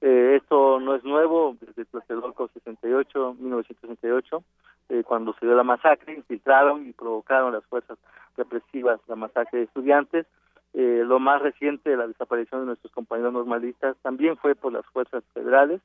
[0.00, 4.42] Eh, esto no es nuevo, desde Tlatelolco 68, 1968,
[4.88, 7.98] eh, cuando se dio la masacre, infiltraron y provocaron las fuerzas
[8.36, 10.26] represivas la masacre de estudiantes.
[10.72, 15.24] Eh, lo más reciente, la desaparición de nuestros compañeros normalistas, también fue por las fuerzas
[15.34, 15.80] federales,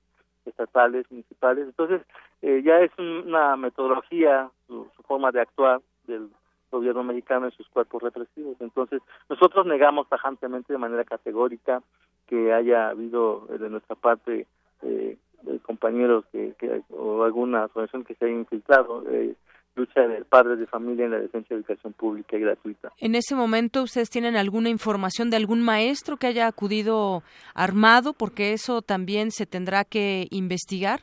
[0.45, 1.65] estatales, municipales.
[1.65, 2.01] Entonces,
[2.41, 6.29] eh, ya es una metodología, su, forma de actuar del
[6.75, 8.55] gobierno mexicano en sus cuerpos represivos.
[8.59, 11.81] Entonces, nosotros negamos tajantemente de manera categórica
[12.27, 14.47] que haya habido de nuestra parte
[14.81, 15.17] eh,
[15.63, 16.53] compañeros que,
[16.89, 19.35] o alguna asociación que se haya infiltrado eh,
[19.75, 22.91] lucha de padres de familia en la defensa de educación pública y gratuita.
[22.97, 28.13] En ese momento, ¿ustedes tienen alguna información de algún maestro que haya acudido armado?
[28.13, 31.01] Porque eso también se tendrá que investigar.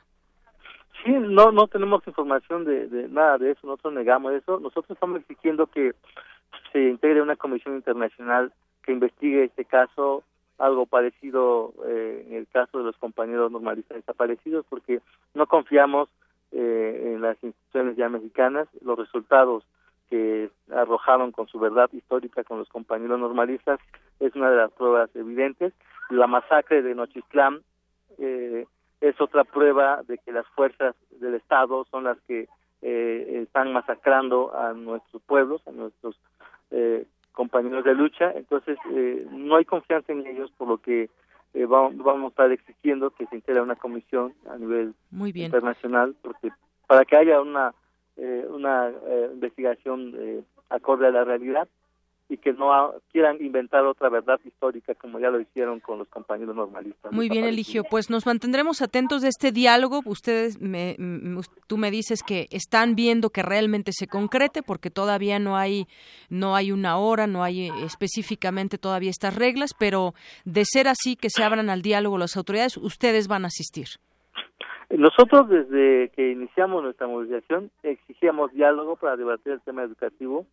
[1.04, 4.60] Sí, no, no tenemos información de, de nada de eso, nosotros negamos eso.
[4.60, 5.94] Nosotros estamos exigiendo que
[6.72, 10.22] se integre una comisión internacional que investigue este caso
[10.58, 15.00] algo parecido eh, en el caso de los compañeros normalistas desaparecidos porque
[15.34, 16.08] no confiamos
[16.52, 19.64] eh, en las instituciones ya mexicanas los resultados
[20.10, 23.80] que arrojaron con su verdad histórica con los compañeros normalistas
[24.20, 25.72] es una de las pruebas evidentes
[26.10, 27.62] la masacre de Nochistlán
[28.18, 28.66] eh,
[29.02, 32.48] es otra prueba de que las fuerzas del Estado son las que
[32.80, 36.16] están masacrando a nuestros pueblos, a nuestros
[37.32, 41.10] compañeros de lucha, entonces eh, no hay confianza en ellos, por lo que
[41.54, 44.94] eh, vamos, vamos, a estar exigiendo que se integre una comisión a nivel
[45.34, 46.50] internacional, porque
[46.86, 47.74] para que haya una
[48.16, 48.92] eh, una
[49.32, 51.66] investigación acorde a la realidad
[52.28, 56.56] y que no quieran inventar otra verdad histórica como ya lo hicieron con los compañeros
[56.56, 57.12] normalistas.
[57.12, 57.84] Muy bien, Eligio.
[57.84, 60.00] Pues nos mantendremos atentos de este diálogo.
[60.06, 60.96] Ustedes, me,
[61.66, 65.86] tú me dices que están viendo que realmente se concrete porque todavía no hay,
[66.30, 71.28] no hay una hora, no hay específicamente todavía estas reglas, pero de ser así que
[71.28, 73.88] se abran al diálogo las autoridades, ustedes van a asistir.
[74.88, 80.46] Nosotros desde que iniciamos nuestra movilización exigíamos diálogo para debatir el tema educativo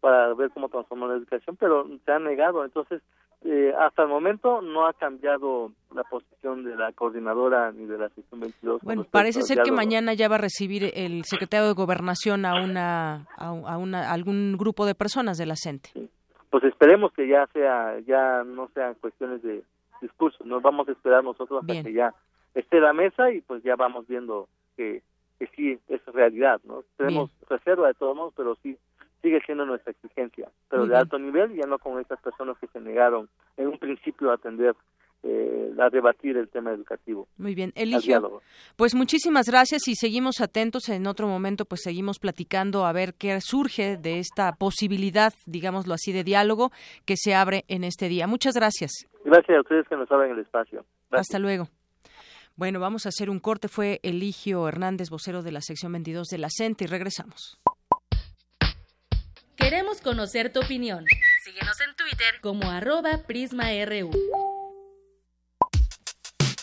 [0.00, 2.64] para ver cómo transformar la educación, pero se han negado.
[2.64, 3.02] Entonces,
[3.44, 8.08] eh, hasta el momento no ha cambiado la posición de la coordinadora ni de la
[8.08, 8.82] sección 22.
[8.82, 13.26] Bueno, parece ser que mañana ya va a recibir el secretario de Gobernación a una
[13.36, 15.90] a, una, algún grupo de personas de la CENTE.
[16.50, 19.62] Pues esperemos que ya sea ya no sean cuestiones de
[20.00, 22.14] discurso, nos vamos a esperar nosotros hasta que ya
[22.54, 25.02] esté la mesa y pues ya vamos viendo que,
[25.38, 26.82] que sí es realidad, ¿no?
[26.96, 28.76] Tenemos reserva de todos modos, pero sí
[29.22, 32.80] sigue siendo nuestra exigencia, pero de alto nivel, ya no con estas personas que se
[32.80, 34.74] negaron en un principio a atender
[35.24, 37.26] eh, a debatir el tema educativo.
[37.36, 38.40] Muy bien, Eligio.
[38.76, 40.88] Pues muchísimas gracias y seguimos atentos.
[40.88, 46.12] En otro momento, pues seguimos platicando a ver qué surge de esta posibilidad, digámoslo así,
[46.12, 46.70] de diálogo
[47.04, 48.28] que se abre en este día.
[48.28, 49.08] Muchas gracias.
[49.24, 50.84] Gracias a ustedes que nos abren el espacio.
[51.10, 51.68] Hasta luego.
[52.54, 53.68] Bueno, vamos a hacer un corte.
[53.68, 57.60] Fue Eligio Hernández, vocero de la sección 22 de la CENTE, y regresamos.
[59.68, 61.04] Queremos conocer tu opinión.
[61.44, 64.10] Síguenos en Twitter como arroba PrismaRU.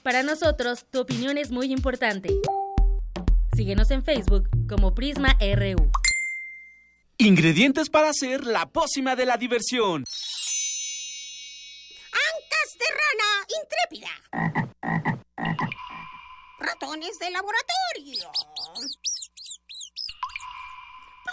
[0.02, 2.30] Para nosotros, tu opinión es muy importante.
[3.56, 5.92] Síguenos en Facebook como PrismaRU.
[7.20, 10.04] Ingredientes para hacer la pócima de la diversión.
[12.12, 13.30] Ancas de rana
[13.62, 14.10] intrépida.
[16.58, 18.32] Ratones de laboratorio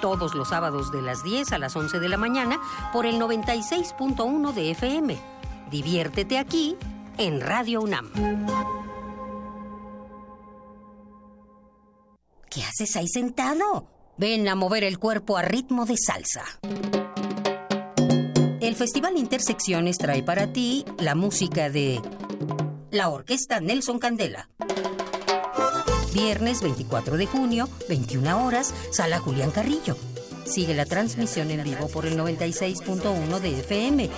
[0.00, 2.60] todos los sábados de las 10 a las 11 de la mañana
[2.92, 5.18] por el 96.1 de FM.
[5.70, 6.76] Diviértete aquí
[7.18, 8.10] en Radio UNAM.
[12.50, 13.86] ¿Qué haces ahí sentado?
[14.16, 16.44] Ven a mover el cuerpo a ritmo de salsa.
[18.60, 22.00] El Festival Intersecciones trae para ti la música de
[22.90, 24.48] la Orquesta Nelson Candela.
[26.12, 29.96] Viernes 24 de junio, 21 horas, Sala Julián Carrillo.
[30.44, 34.10] Sigue la transmisión en vivo por el 96.1 de FM.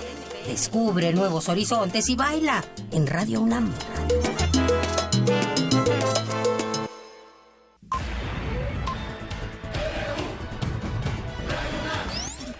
[0.47, 3.71] Descubre nuevos horizontes y baila en Radio UNAM.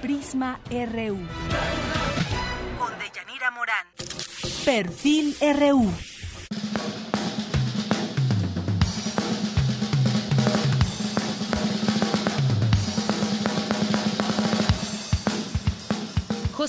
[0.02, 1.18] Prisma RU.
[2.78, 3.88] Con Deyanira Morán.
[4.64, 6.13] Perfil RU.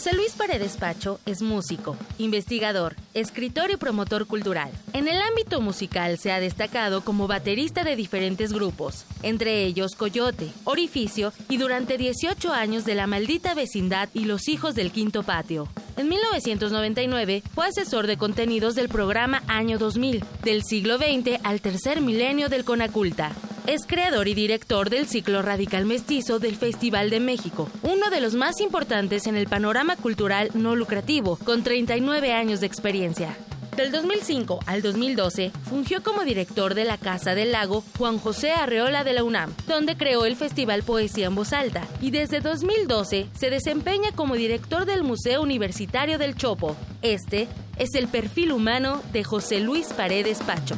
[0.05, 4.70] José Luis Paredes Pacho es músico, investigador, escritor y promotor cultural.
[4.92, 10.50] En el ámbito musical se ha destacado como baterista de diferentes grupos, entre ellos Coyote,
[10.64, 15.68] Orificio y durante 18 años de La Maldita Vecindad y Los Hijos del Quinto Patio.
[15.96, 22.02] En 1999 fue asesor de contenidos del programa Año 2000, del siglo XX al tercer
[22.02, 23.32] milenio del Conaculta.
[23.67, 28.35] Es creador y director del ciclo Radical Mestizo del Festival de México, uno de los
[28.35, 33.35] más importantes en el panorama cultural no lucrativo, con 39 años de experiencia.
[33.75, 39.03] Del 2005 al 2012 fungió como director de la Casa del Lago Juan José Arreola
[39.03, 43.49] de la UNAM, donde creó el Festival Poesía en Voz Alta, y desde 2012 se
[43.49, 46.77] desempeña como director del Museo Universitario del Chopo.
[47.01, 47.49] Este
[47.79, 50.77] es el perfil humano de José Luis Paredes Pacho.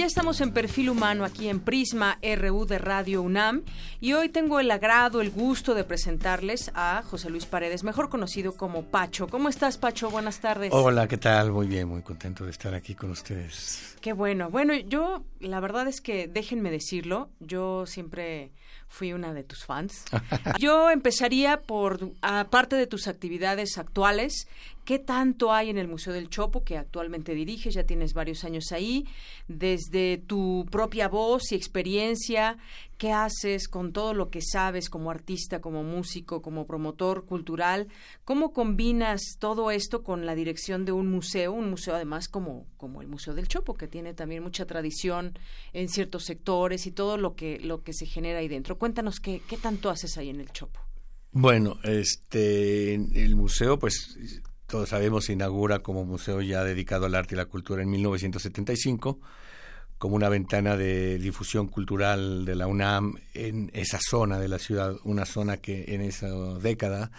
[0.00, 3.64] Ya estamos en perfil humano aquí en Prisma RU de Radio UNAM
[4.00, 8.56] y hoy tengo el agrado, el gusto de presentarles a José Luis Paredes, mejor conocido
[8.56, 9.28] como Pacho.
[9.28, 10.08] ¿Cómo estás, Pacho?
[10.08, 10.70] Buenas tardes.
[10.72, 11.52] Hola, ¿qué tal?
[11.52, 13.94] Muy bien, muy contento de estar aquí con ustedes.
[14.00, 14.48] Qué bueno.
[14.48, 18.52] Bueno, yo la verdad es que déjenme decirlo, yo siempre
[18.90, 20.04] fui una de tus fans.
[20.58, 24.48] Yo empezaría por, aparte de tus actividades actuales,
[24.90, 27.74] ¿qué tanto hay en el Museo del Chopo que actualmente diriges?
[27.74, 29.06] Ya tienes varios años ahí.
[29.46, 32.58] Desde tu propia voz y experiencia,
[32.98, 37.86] ¿qué haces con todo lo que sabes como artista, como músico, como promotor cultural?
[38.24, 41.52] ¿Cómo combinas todo esto con la dirección de un museo?
[41.52, 45.38] Un museo además como, como el Museo del Chopo, que tiene también mucha tradición
[45.72, 48.76] en ciertos sectores y todo lo que, lo que se genera ahí dentro.
[48.76, 50.80] Cuéntanos qué, qué tanto haces ahí en el Chopo.
[51.30, 54.18] Bueno, este, el museo, pues
[54.70, 59.18] todos sabemos, se inaugura como museo ya dedicado al arte y la cultura en 1975
[59.98, 64.94] como una ventana de difusión cultural de la UNAM en esa zona de la ciudad,
[65.04, 67.10] una zona que en esa década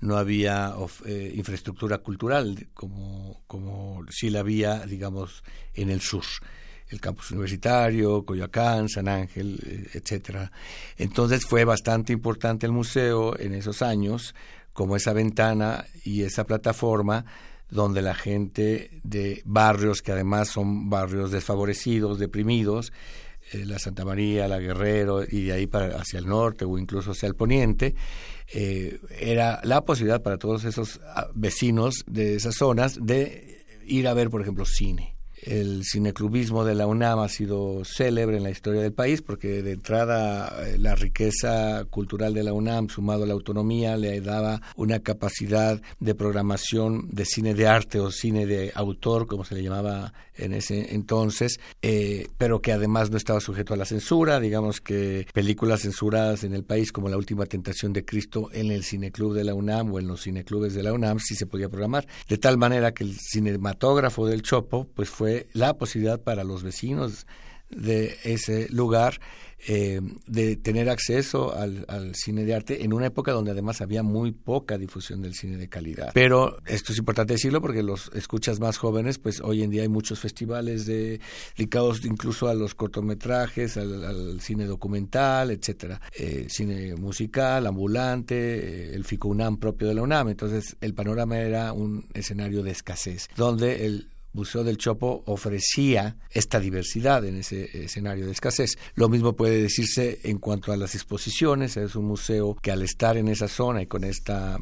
[0.00, 5.42] no había eh, infraestructura cultural como, como sí la había, digamos,
[5.74, 6.24] en el sur
[6.90, 10.50] el campus universitario, Coyoacán, San Ángel, eh, etcétera.
[10.96, 14.34] Entonces fue bastante importante el museo en esos años
[14.78, 17.24] como esa ventana y esa plataforma
[17.68, 22.92] donde la gente de barrios que además son barrios desfavorecidos, deprimidos,
[23.52, 27.10] eh, la Santa María, la Guerrero y de ahí para hacia el norte o incluso
[27.10, 27.96] hacia el poniente,
[28.54, 34.14] eh, era la posibilidad para todos esos ah, vecinos de esas zonas de ir a
[34.14, 38.82] ver, por ejemplo, cine el cineclubismo de la UNAM ha sido célebre en la historia
[38.82, 43.34] del país porque de entrada eh, la riqueza cultural de la UNAM sumado a la
[43.34, 49.26] autonomía le daba una capacidad de programación de cine de arte o cine de autor
[49.26, 53.76] como se le llamaba en ese entonces eh, pero que además no estaba sujeto a
[53.76, 54.40] la censura.
[54.40, 58.84] Digamos que películas censuradas en el país como La última tentación de Cristo en el
[58.84, 62.06] cineclub de la UNAM o en los cineclubes de la UNAM sí se podía programar.
[62.28, 67.26] De tal manera que el cinematógrafo del Chopo pues fue la posibilidad para los vecinos
[67.70, 69.20] de ese lugar
[69.66, 74.30] eh, de tener acceso al, cine de arte en una época donde además había muy
[74.30, 76.12] poca difusión del cine de calidad.
[76.14, 79.88] Pero esto es importante decirlo porque los escuchas más jóvenes, pues hoy en día hay
[79.88, 88.36] muchos festivales dedicados incluso a los cortometrajes, al, cine documental, etcétera, eh, cine musical, ambulante,
[88.36, 90.28] eh, el FICUNAM propio de la UNAM.
[90.28, 94.08] Entonces el panorama era un escenario de escasez, donde el
[94.38, 98.78] Museo del Chopo ofrecía esta diversidad en ese escenario de escasez.
[98.94, 101.76] Lo mismo puede decirse en cuanto a las exposiciones.
[101.76, 104.58] Es un museo que al estar en esa zona y con esta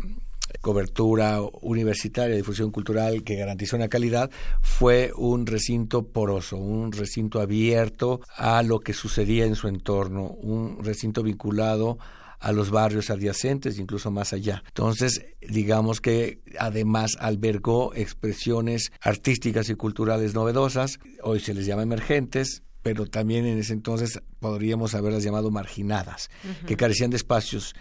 [0.62, 4.30] cobertura universitaria, difusión cultural que garantizó una calidad,
[4.62, 10.82] fue un recinto poroso, un recinto abierto a lo que sucedía en su entorno, un
[10.82, 11.98] recinto vinculado
[12.38, 14.62] a los barrios adyacentes, incluso más allá.
[14.68, 22.62] Entonces, digamos que además albergó expresiones artísticas y culturales novedosas, hoy se les llama emergentes,
[22.82, 26.30] pero también en ese entonces podríamos haberlas llamado marginadas,
[26.66, 27.74] que carecían de espacios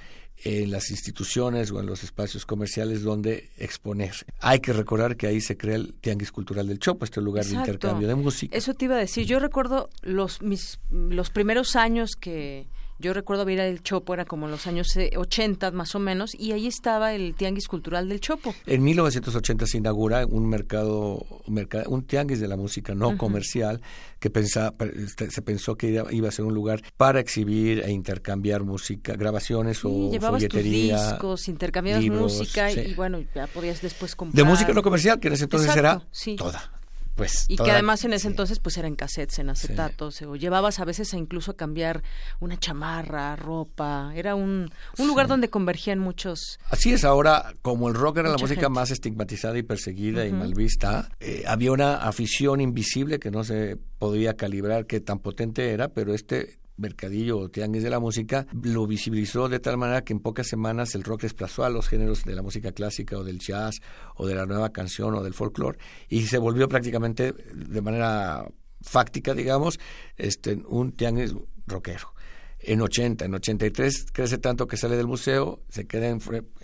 [0.44, 4.14] en las instituciones o en los espacios comerciales donde exponer.
[4.40, 7.56] Hay que recordar que ahí se crea el Tianguis Cultural del Chopo, este lugar de
[7.56, 8.56] intercambio de música.
[8.56, 9.26] Eso te iba a decir.
[9.26, 12.68] Yo recuerdo los, mis, los primeros años que
[13.00, 16.34] yo recuerdo ver el Chopo, era como en los años 80 eh, más o menos,
[16.34, 18.56] y ahí estaba el Tianguis Cultural del Chopo.
[18.66, 23.82] En 1980 se inaugura un mercado, un, tianguis de la música no comercial
[24.20, 28.64] que pensaba, este, se pensó que iba, a ser un lugar para exhibir e intercambiar
[28.64, 30.98] música, grabaciones o llevabas folletería.
[30.98, 34.44] Tus discos, intercambiabas música y bueno, ya podías después comprar.
[34.44, 36.02] De música no comercial, que en ese entonces era
[36.38, 36.72] toda.
[37.16, 40.86] Pues, y que además en ese entonces pues eran cassettes en acetatos o llevabas a
[40.86, 42.04] veces a incluso a cambiar
[42.42, 47.94] una chamarra ropa era un, un lugar donde convergían muchos así es ahora como el
[47.94, 52.60] rock era la música más estigmatizada y perseguida y mal vista eh, había una afición
[52.60, 57.84] invisible que no se podía calibrar qué tan potente era pero este mercadillo o tianguis
[57.84, 61.64] de la música, lo visibilizó de tal manera que en pocas semanas el rock desplazó
[61.64, 63.82] a los géneros de la música clásica o del jazz
[64.16, 68.48] o de la nueva canción o del folclore y se volvió prácticamente de manera
[68.82, 69.80] fáctica, digamos,
[70.18, 71.34] este, un tianguis
[71.66, 72.14] rockero.
[72.60, 76.18] En 80, en 83 crece tanto que sale del museo, se queda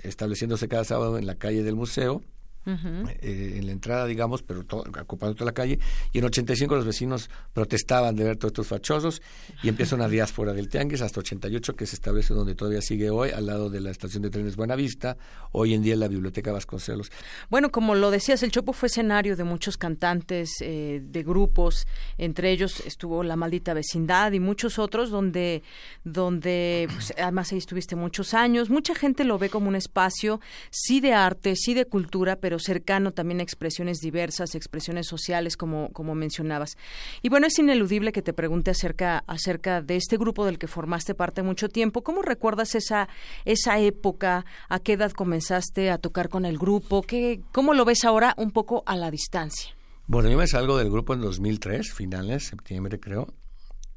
[0.04, 2.24] estableciéndose cada sábado en la calle del museo
[2.66, 5.80] eh, en la entrada, digamos, pero todo, ocupando toda la calle.
[6.12, 9.22] Y en 85 los vecinos protestaban de ver todos estos fachosos
[9.64, 13.32] y empieza una diáspora del Tianguis hasta 88 que se establece donde todavía sigue hoy,
[13.32, 15.18] al lado de la estación de trenes Buenavista,
[15.52, 17.12] hoy en día en la Biblioteca Vasconcelos.
[17.50, 21.88] Bueno, como lo decías, el Chopo fue escenario de muchos cantantes, eh, de grupos,
[22.18, 25.64] entre ellos estuvo La Maldita Vecindad y muchos otros donde,
[26.04, 28.70] donde pues, además ahí estuviste muchos años.
[28.70, 30.40] Mucha gente lo ve como un espacio,
[30.70, 35.56] sí de arte, sí de cultura, pero pero cercano también a expresiones diversas, expresiones sociales,
[35.56, 36.76] como, como mencionabas.
[37.22, 41.16] Y bueno, es ineludible que te pregunte acerca, acerca de este grupo del que formaste
[41.16, 42.04] parte mucho tiempo.
[42.04, 43.08] ¿Cómo recuerdas esa,
[43.46, 44.44] esa época?
[44.68, 47.04] ¿A qué edad comenzaste a tocar con el grupo?
[47.04, 49.74] ¿Qué, ¿Cómo lo ves ahora un poco a la distancia?
[50.08, 53.34] Bueno, yo me salgo del grupo en 2003, finales, septiembre creo,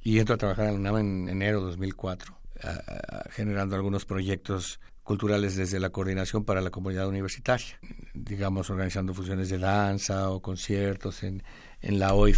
[0.01, 2.39] y entro a trabajar en UNAM en enero de 2004,
[3.31, 7.79] generando algunos proyectos culturales desde la coordinación para la comunidad universitaria,
[8.15, 11.43] digamos organizando funciones de danza o conciertos en,
[11.81, 12.35] en la hoy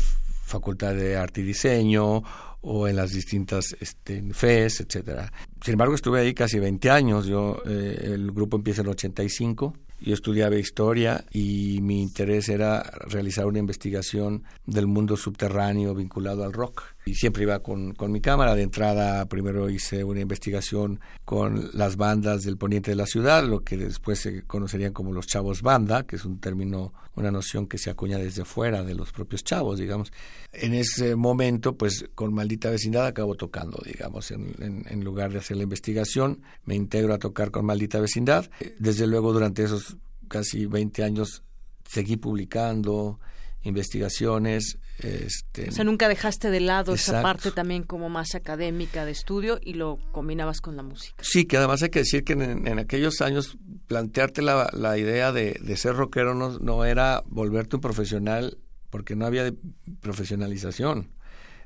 [0.46, 2.22] Facultad de Arte y Diseño
[2.60, 5.32] o en las distintas este, FES, etcétera.
[5.60, 7.26] Sin embargo, estuve ahí casi 20 años.
[7.26, 13.46] Yo, eh, el grupo empieza en 85 Yo estudiaba historia y mi interés era realizar
[13.46, 16.82] una investigación del mundo subterráneo vinculado al rock.
[17.06, 18.56] Y siempre iba con, con, mi cámara.
[18.56, 23.60] De entrada, primero hice una investigación con las bandas del poniente de la ciudad, lo
[23.60, 27.78] que después se conocerían como los chavos banda, que es un término, una noción que
[27.78, 30.12] se acuña desde fuera de los propios chavos, digamos.
[30.52, 35.38] En ese momento, pues con Maldita Vecindad acabo tocando, digamos, en, en, en lugar de
[35.38, 38.50] hacer la investigación, me integro a tocar con Maldita Vecindad.
[38.80, 39.85] Desde luego, durante esos
[40.28, 41.42] casi 20 años
[41.88, 43.18] seguí publicando
[43.62, 44.78] investigaciones.
[44.98, 49.58] Este, o sea, nunca dejaste de lado esa parte también como más académica de estudio
[49.60, 51.16] y lo combinabas con la música.
[51.22, 53.58] Sí, que además hay que decir que en, en aquellos años
[53.88, 58.56] plantearte la, la idea de, de, ser rockero no, no era volverte un profesional
[58.88, 59.52] porque no había
[60.00, 61.10] profesionalización.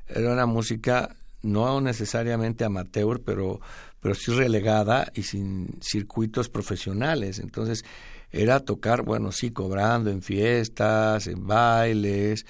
[0.07, 3.61] Era una música no necesariamente amateur, pero,
[3.99, 7.39] pero sí relegada y sin circuitos profesionales.
[7.39, 7.83] Entonces,
[8.31, 12.45] era tocar, bueno, sí, cobrando en fiestas, en bailes,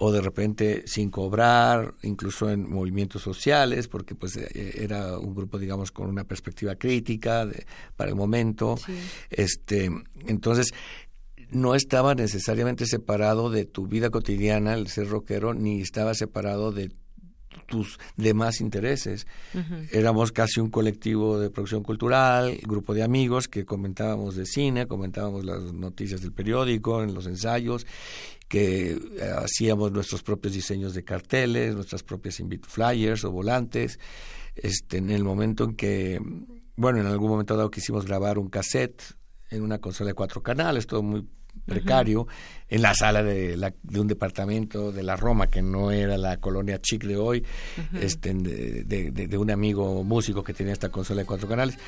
[0.00, 5.58] o de repente sin cobrar, incluso en movimientos sociales, porque pues eh, era un grupo,
[5.58, 7.66] digamos, con una perspectiva crítica de,
[7.96, 8.76] para el momento.
[8.76, 8.96] Sí.
[9.30, 9.90] Este,
[10.26, 10.72] entonces,
[11.50, 16.92] no estaba necesariamente separado de tu vida cotidiana el ser rockero, ni estaba separado de
[17.66, 19.26] tus demás intereses.
[19.54, 19.88] Uh -huh.
[19.92, 25.44] Éramos casi un colectivo de producción cultural, grupo de amigos que comentábamos de cine, comentábamos
[25.44, 27.86] las noticias del periódico, en los ensayos,
[28.48, 28.98] que eh,
[29.36, 33.98] hacíamos nuestros propios diseños de carteles, nuestras propias flyers o volantes.
[34.54, 36.20] Este, en el momento en que,
[36.76, 39.02] bueno, en algún momento dado quisimos grabar un cassette
[39.50, 41.26] en una consola de cuatro canales, todo muy
[41.64, 42.66] precario, uh -huh.
[42.70, 46.36] en la sala de, la, de, un departamento de la Roma, que no era la
[46.38, 47.44] colonia chic de hoy,
[47.76, 48.02] uh -huh.
[48.02, 51.78] este, de, de, de, un amigo músico que tenía esta consola de cuatro canales,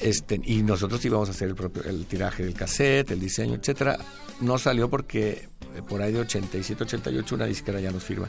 [0.00, 3.98] este, y nosotros íbamos a hacer el, propio, el tiraje del cassette, el diseño, etcétera.
[4.40, 8.28] No salió porque eh, por ahí de 87, 88 una disquera ya nos firma,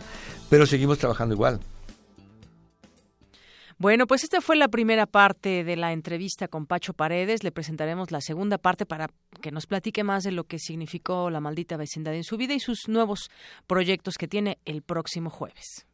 [0.49, 1.59] pero seguimos trabajando igual.
[3.81, 7.45] Bueno, pues esta fue la primera parte de la entrevista con Pacho Paredes.
[7.45, 9.09] Le presentaremos la segunda parte para
[9.41, 12.59] que nos platique más de lo que significó la maldita vecindad en su vida y
[12.59, 13.31] sus nuevos
[13.67, 15.87] proyectos que tiene el próximo jueves.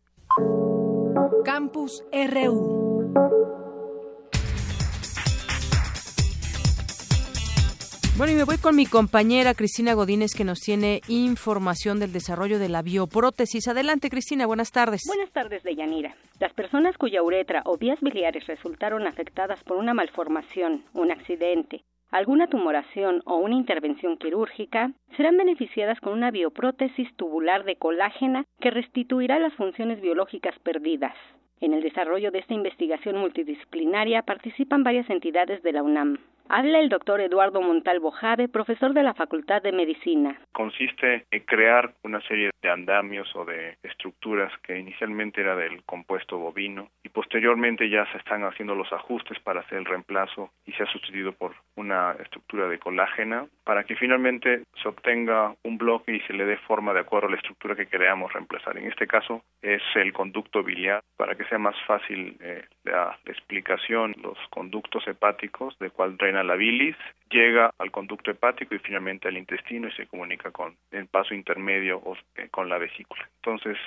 [1.45, 2.94] Campus RU.
[8.17, 12.59] Bueno, y me voy con mi compañera Cristina Godínez que nos tiene información del desarrollo
[12.59, 13.67] de la bioprótesis.
[13.67, 15.01] Adelante, Cristina, buenas tardes.
[15.05, 16.15] Buenas tardes, Deyanira.
[16.39, 22.47] Las personas cuya uretra o vías biliares resultaron afectadas por una malformación, un accidente, alguna
[22.47, 29.39] tumoración o una intervención quirúrgica serán beneficiadas con una bioprótesis tubular de colágena que restituirá
[29.39, 31.15] las funciones biológicas perdidas.
[31.59, 36.17] En el desarrollo de esta investigación multidisciplinaria participan varias entidades de la UNAM.
[36.47, 40.39] Habla el doctor Eduardo Montalvo Jave, profesor de la Facultad de Medicina.
[40.51, 46.37] Consiste en crear una serie de andamios o de estructuras que inicialmente era del compuesto
[46.37, 50.83] bovino y posteriormente ya se están haciendo los ajustes para hacer el reemplazo y se
[50.83, 56.19] ha sustituido por una estructura de colágena para que finalmente se obtenga un bloque y
[56.21, 58.77] se le dé forma de acuerdo a la estructura que queramos reemplazar.
[58.77, 64.13] En este caso es el conducto biliar para que sea más fácil eh, la, explicación,
[64.21, 66.95] los conductos hepáticos de cuál la bilis,
[67.29, 71.97] llega al conducto hepático y finalmente al intestino y se comunica con el paso intermedio
[71.97, 73.27] o eh, con la vesícula.
[73.37, 73.77] Entonces,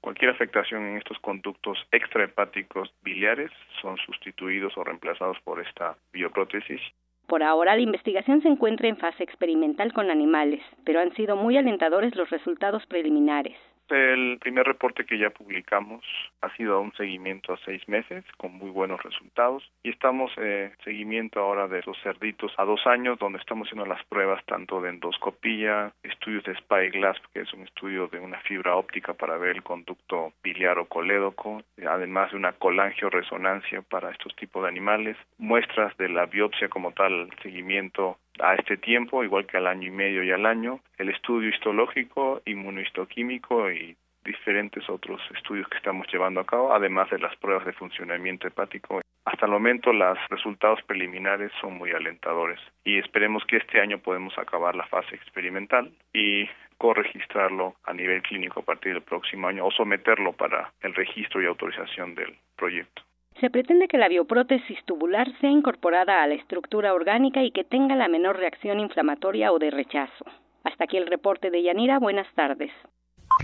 [0.00, 6.80] cualquier afectación en estos conductos extrahepáticos biliares son sustituidos o reemplazados por esta bioprótesis.
[7.26, 11.58] Por ahora, la investigación se encuentra en fase experimental con animales, pero han sido muy
[11.58, 13.56] alentadores los resultados preliminares.
[13.88, 16.04] El primer reporte que ya publicamos
[16.42, 19.62] ha sido un seguimiento a seis meses con muy buenos resultados.
[19.82, 24.04] Y estamos eh, seguimiento ahora de los cerditos a dos años donde estamos haciendo las
[24.04, 29.14] pruebas tanto de endoscopía, estudios de Spyglass que es un estudio de una fibra óptica
[29.14, 34.68] para ver el conducto biliar o colédoco, además de una colangioresonancia para estos tipos de
[34.68, 39.88] animales, muestras de la biopsia como tal, seguimiento a este tiempo, igual que al año
[39.88, 46.06] y medio y al año, el estudio histológico, inmunohistoquímico y diferentes otros estudios que estamos
[46.12, 49.00] llevando a cabo, además de las pruebas de funcionamiento hepático.
[49.24, 54.36] Hasta el momento los resultados preliminares son muy alentadores y esperemos que este año podemos
[54.38, 59.70] acabar la fase experimental y corregistrarlo a nivel clínico a partir del próximo año o
[59.70, 63.02] someterlo para el registro y autorización del proyecto.
[63.40, 67.94] Se pretende que la bioprótesis tubular sea incorporada a la estructura orgánica y que tenga
[67.94, 70.24] la menor reacción inflamatoria o de rechazo.
[70.64, 72.00] Hasta aquí el reporte de Yanira.
[72.00, 72.72] Buenas tardes.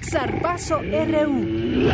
[0.02, 1.90] Zarpazo RU.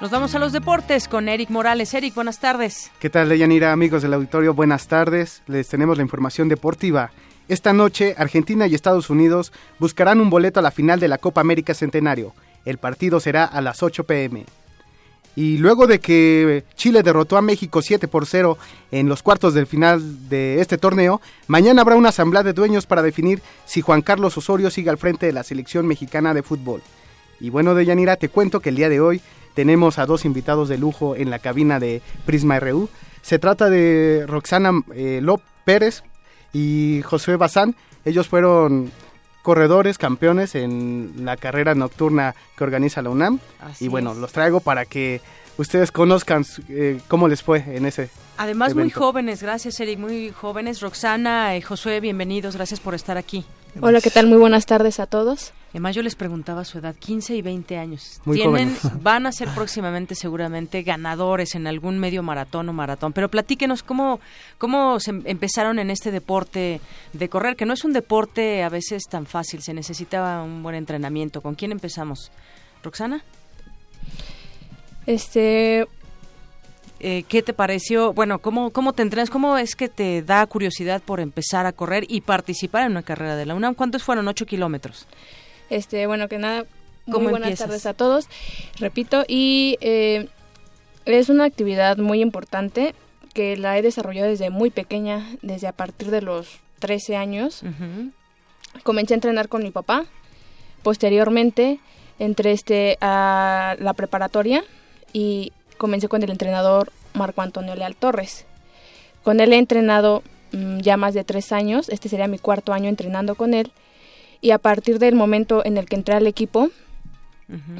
[0.00, 1.94] Nos vamos a los deportes con Eric Morales.
[1.94, 2.92] Eric, buenas tardes.
[3.00, 4.52] ¿Qué tal, Deyanira, amigos del auditorio?
[4.52, 5.42] Buenas tardes.
[5.46, 7.12] Les tenemos la información deportiva.
[7.48, 11.40] Esta noche, Argentina y Estados Unidos buscarán un boleto a la final de la Copa
[11.40, 12.34] América Centenario.
[12.64, 14.44] El partido será a las 8 pm.
[15.36, 18.58] Y luego de que Chile derrotó a México 7 por 0
[18.90, 23.02] en los cuartos del final de este torneo, mañana habrá una asamblea de dueños para
[23.02, 26.82] definir si Juan Carlos Osorio sigue al frente de la selección mexicana de fútbol.
[27.38, 29.20] Y bueno, Deyanira, te cuento que el día de hoy
[29.54, 32.88] tenemos a dos invitados de lujo en la cabina de Prisma RU.
[33.22, 36.04] Se trata de Roxana eh, López Pérez
[36.52, 37.74] y José Bazán.
[38.04, 38.90] Ellos fueron
[39.42, 43.38] corredores campeones en la carrera nocturna que organiza la UNAM.
[43.78, 45.20] y bueno, los traigo para que
[45.56, 48.10] ustedes conozcan eh, cómo les fue en ese.
[48.38, 50.80] Además, muy jóvenes, gracias Eric, muy jóvenes.
[50.80, 53.44] Roxana y Josué, bienvenidos, gracias por estar aquí.
[53.80, 54.26] Hola, ¿qué tal?
[54.26, 55.52] Muy buenas tardes a todos.
[55.70, 58.20] Además, yo les preguntaba su edad, 15 y 20 años.
[58.32, 63.12] Tienen, van a ser próximamente seguramente ganadores en algún medio maratón o maratón.
[63.12, 64.18] Pero platíquenos cómo,
[64.56, 66.80] cómo se empezaron en este deporte
[67.12, 70.76] de correr, que no es un deporte a veces tan fácil, se necesita un buen
[70.76, 71.42] entrenamiento.
[71.42, 72.30] ¿Con quién empezamos?
[72.82, 73.22] ¿Roxana?
[75.06, 75.86] Este,
[77.08, 78.12] eh, ¿qué te pareció?
[78.12, 79.30] Bueno, ¿cómo, ¿cómo te entrenas?
[79.30, 83.36] ¿Cómo es que te da curiosidad por empezar a correr y participar en una carrera
[83.36, 83.76] de la UNAM?
[83.76, 84.26] ¿Cuántos fueron?
[84.26, 85.06] ¿Ocho kilómetros?
[85.70, 86.66] Este, bueno, que nada,
[87.06, 88.26] muy buenas tardes a todos.
[88.80, 90.26] Repito, y eh,
[91.04, 92.92] es una actividad muy importante
[93.34, 97.62] que la he desarrollado desde muy pequeña, desde a partir de los 13 años.
[98.82, 100.06] Comencé a entrenar con mi papá.
[100.82, 101.78] Posteriormente
[102.18, 104.64] entré este, a la preparatoria
[105.12, 108.46] y comencé con el entrenador Marco Antonio Leal Torres.
[109.22, 110.22] Con él he entrenado
[110.52, 113.72] mm, ya más de tres años, este sería mi cuarto año entrenando con él,
[114.40, 116.70] y a partir del momento en el que entré al equipo,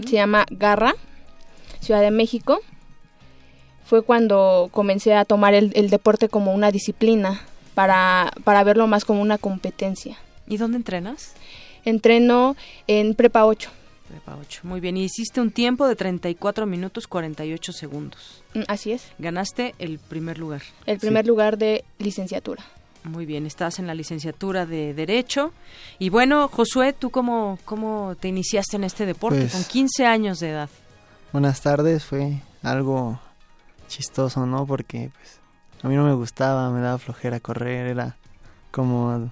[0.07, 0.95] se llama Garra,
[1.81, 2.61] Ciudad de México,
[3.85, 7.43] fue cuando comencé a tomar el, el deporte como una disciplina,
[7.77, 10.17] para, para verlo más como una competencia.
[10.49, 11.35] ¿Y dónde entrenas?
[11.85, 13.71] Entreno en Prepa 8.
[14.63, 18.43] Muy bien, y hiciste un tiempo de 34 minutos 48 segundos.
[18.55, 19.09] Mm, así es.
[19.19, 20.63] Ganaste el primer lugar.
[20.87, 22.65] El primer lugar de licenciatura.
[23.05, 25.53] Muy bien, estás en la licenciatura de Derecho.
[25.99, 30.41] Y bueno, Josué, ¿tú cómo, cómo te iniciaste en este deporte pues con 15 años
[30.41, 30.71] de edad?
[31.33, 33.21] Buenas tardes, fue algo
[33.87, 34.67] chistoso, ¿no?
[34.67, 35.39] Porque pues
[35.83, 38.17] a mí no me gustaba, me daba flojera correr, era
[38.73, 39.31] como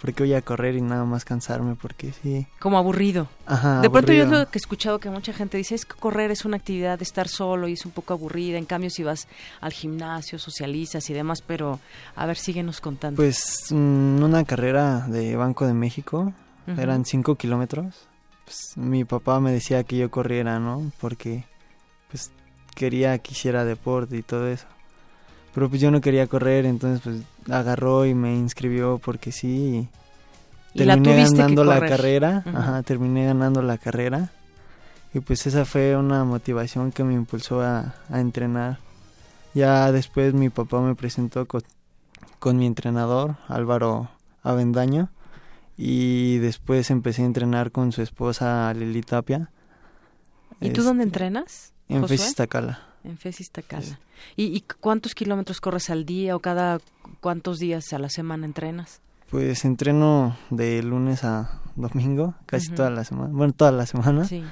[0.00, 1.74] porque voy a correr y nada más cansarme?
[1.74, 2.46] Porque sí.
[2.58, 3.28] Como aburrido.
[3.46, 3.80] Ajá.
[3.80, 6.44] De pronto yo lo que he escuchado que mucha gente dice es que correr es
[6.44, 8.58] una actividad de estar solo y es un poco aburrida.
[8.58, 9.26] En cambio, si vas
[9.60, 11.80] al gimnasio, socializas y demás, pero
[12.14, 13.16] a ver, síguenos contando.
[13.16, 16.32] Pues mm, una carrera de Banco de México,
[16.76, 18.08] eran cinco kilómetros.
[18.44, 20.92] Pues, mi papá me decía que yo corriera, ¿no?
[21.00, 21.44] Porque
[22.10, 22.30] pues
[22.74, 24.66] quería que hiciera deporte y todo eso.
[25.58, 27.16] Pero pues yo no quería correr, entonces pues
[27.52, 29.88] agarró y me inscribió porque sí.
[30.72, 32.44] Y, terminé ganando la carrera.
[32.46, 34.30] Ajá, terminé ganando la carrera.
[35.12, 38.78] Y pues esa fue una motivación que me impulsó a, entrenar.
[39.52, 41.62] Ya después mi papá me presentó con,
[42.38, 44.10] con mi entrenador, Álvaro
[44.44, 45.08] Avendaño.
[45.76, 49.50] Y después empecé a entrenar con su esposa Lili Tapia.
[50.60, 51.72] ¿Y tú dónde este, entrenas?
[51.88, 52.86] En Fesistacala.
[53.04, 53.98] En Fesistacala.
[54.36, 56.80] ¿Y, cuántos kilómetros corres al día o cada
[57.20, 59.00] cuántos días a la semana entrenas?
[59.30, 63.30] Pues entreno de lunes a domingo, casi toda la semana.
[63.32, 64.24] Bueno, toda la semana.
[64.24, 64.42] Sí.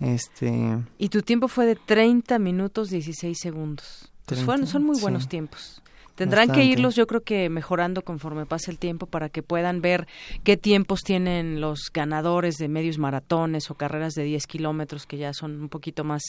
[0.00, 0.78] Este...
[0.98, 4.12] Y tu tiempo fue de 30 minutos 16 segundos.
[4.26, 5.82] Pues son muy buenos tiempos.
[6.14, 10.06] Tendrán que irlos, yo creo que mejorando conforme pase el tiempo para que puedan ver
[10.44, 15.32] qué tiempos tienen los ganadores de medios maratones o carreras de 10 kilómetros que ya
[15.32, 16.22] son un poquito más,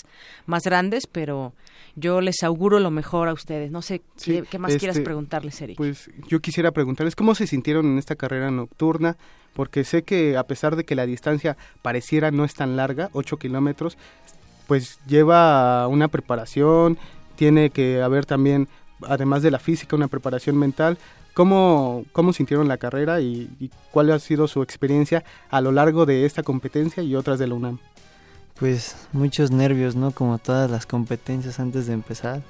[0.47, 1.53] más grandes, pero
[1.95, 3.71] yo les auguro lo mejor a ustedes.
[3.71, 5.77] No sé qué, más quieras este, preguntarles, Eric.
[5.77, 9.17] Pues yo quisiera preguntarles cómo se sintieron en esta carrera nocturna,
[9.53, 13.37] porque sé que a pesar de que la distancia pareciera no es tan larga, 8
[13.37, 13.97] kilómetros,
[14.67, 16.97] pues lleva una preparación,
[17.35, 18.67] tiene que haber también
[19.01, 20.97] además de la física, una preparación mental.
[21.33, 26.25] ¿Cómo, cómo sintieron la carrera y, cuál ha sido su experiencia a lo largo de
[26.25, 27.79] esta competencia y otras de la UNAM?
[28.57, 30.11] Pues muchos nervios, ¿no?
[30.11, 32.41] Como todas las competencias antes de empezar.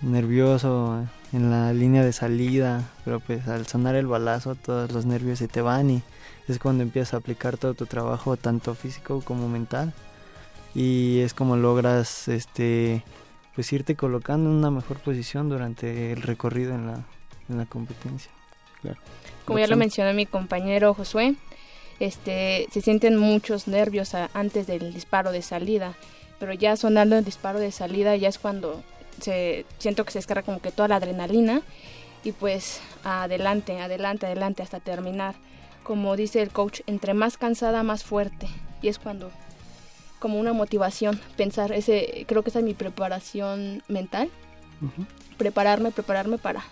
[0.00, 5.38] Nervioso en la línea de salida, pero pues al sonar el balazo todos los nervios
[5.38, 6.02] se te van y
[6.46, 9.92] es cuando empiezas a aplicar todo tu trabajo, tanto físico como mental.
[10.74, 13.02] Y es como logras este
[13.56, 17.04] pues irte colocando en una mejor posición durante el recorrido en la,
[17.48, 18.30] en la competencia.
[19.46, 21.34] Como ya lo mencionó mi compañero Josué,
[21.98, 25.94] este, se sienten muchos nervios antes del disparo de salida.
[26.38, 28.82] pero ya sonando el disparo de salida ya es cuando
[29.22, 31.62] se siento que se descarga como que toda la adrenalina
[32.24, 35.34] y pues adelante, adelante, adelante hasta terminar.
[35.82, 38.48] Como dice el coach, entre más cansada, más fuerte.
[38.82, 39.30] Y es cuando
[40.18, 44.30] como una motivación pensar ese creo que esa es mi preparación mental.
[45.38, 46.64] Prepararme, prepararme para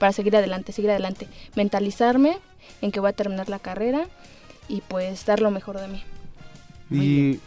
[0.00, 2.38] para seguir adelante, seguir adelante, mentalizarme
[2.80, 4.06] en que voy a terminar la carrera
[4.66, 6.02] y pues dar lo mejor de mí.
[6.90, 7.38] ¿Y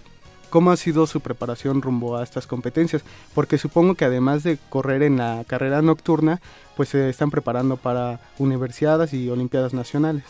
[0.51, 3.01] cómo ha sido su preparación rumbo a estas competencias?
[3.34, 6.41] Porque supongo que además de correr en la carrera nocturna,
[6.77, 10.23] pues se están preparando para universidades y olimpiadas nacionales.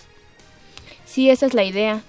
[1.05, 2.01] Sí, esa es la idea,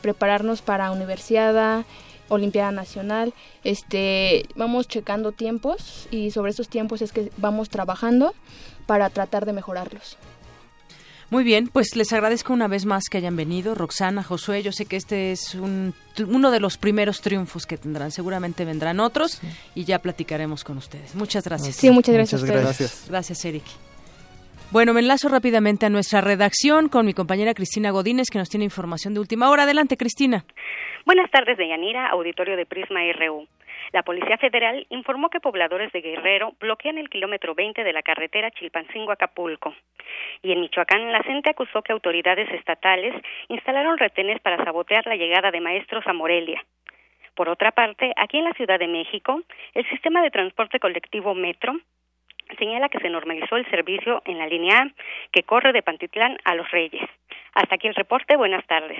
[0.00, 1.84] prepararnos para universidad,
[2.28, 8.34] olimpiada nacional, este, vamos checando tiempos y sobre esos tiempos es que vamos trabajando
[8.86, 10.16] para tratar de mejorarlos.
[11.28, 13.74] Muy bien, pues les agradezco una vez más que hayan venido.
[13.74, 15.92] Roxana, Josué, yo sé que este es un,
[16.24, 18.12] uno de los primeros triunfos que tendrán.
[18.12, 19.40] Seguramente vendrán otros
[19.74, 21.16] y ya platicaremos con ustedes.
[21.16, 21.74] Muchas gracias.
[21.74, 22.40] Sí, muchas gracias.
[22.42, 23.04] Muchas gracias.
[23.08, 23.64] Gracias, Eric.
[24.72, 28.64] Bueno, me enlazo rápidamente a nuestra redacción con mi compañera Cristina Godínez, que nos tiene
[28.64, 29.62] información de última hora.
[29.62, 30.44] Adelante, Cristina.
[31.06, 33.46] Buenas tardes, Deyanira, auditorio de Prisma RU.
[33.92, 38.50] La Policía Federal informó que pobladores de Guerrero bloquean el kilómetro 20 de la carretera
[38.50, 39.72] Chilpancingo-Acapulco.
[40.42, 43.14] Y en Michoacán, la CENTE acusó que autoridades estatales
[43.48, 46.60] instalaron retenes para sabotear la llegada de maestros a Morelia.
[47.36, 49.42] Por otra parte, aquí en la Ciudad de México,
[49.74, 51.76] el sistema de transporte colectivo Metro
[52.58, 54.90] señala que se normalizó el servicio en la línea A
[55.32, 57.08] que corre de Pantitlán a Los Reyes.
[57.54, 58.36] Hasta aquí el reporte.
[58.36, 58.98] Buenas tardes.